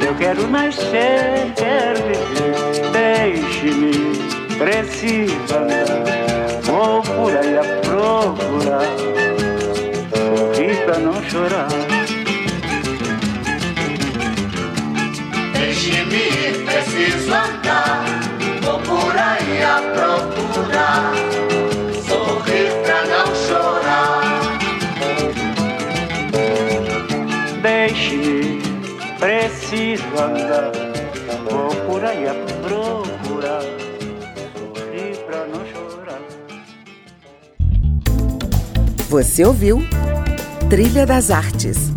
Eu 0.05 0.13
quero 0.15 0.47
nascer, 0.47 1.51
quero 1.55 1.99
viver, 2.03 2.91
deixe-me, 2.91 4.17
preciso 4.59 5.55
andar. 5.55 6.61
Vou 6.61 7.01
por 7.01 7.35
aí 7.37 7.57
a 7.57 7.63
procurar, 7.81 8.85
sorrir 10.13 10.85
pra 10.85 10.99
não 10.99 11.23
chorar. 11.23 11.69
Deixe-me, 15.53 16.65
preciso 16.65 17.33
andar 17.33 18.12
por 19.03 19.17
aí 19.17 19.61
a 19.63 19.81
procurar, 19.93 21.13
sorrir 22.07 22.71
pra 22.83 22.99
não 23.05 23.35
chorar. 23.35 24.21
Deixe-me, 27.61 28.61
preciso 29.19 30.03
andar, 30.17 30.71
vou 31.49 31.69
por 31.85 32.05
aí 32.05 32.27
a 32.27 32.33
procurar, 32.61 33.63
sorrir 34.55 35.17
pra 35.25 35.45
não 35.47 35.65
chorar. 35.73 36.21
Você 39.09 39.45
ouviu 39.45 39.83
Trilha 40.69 41.05
das 41.05 41.29
Artes 41.29 41.92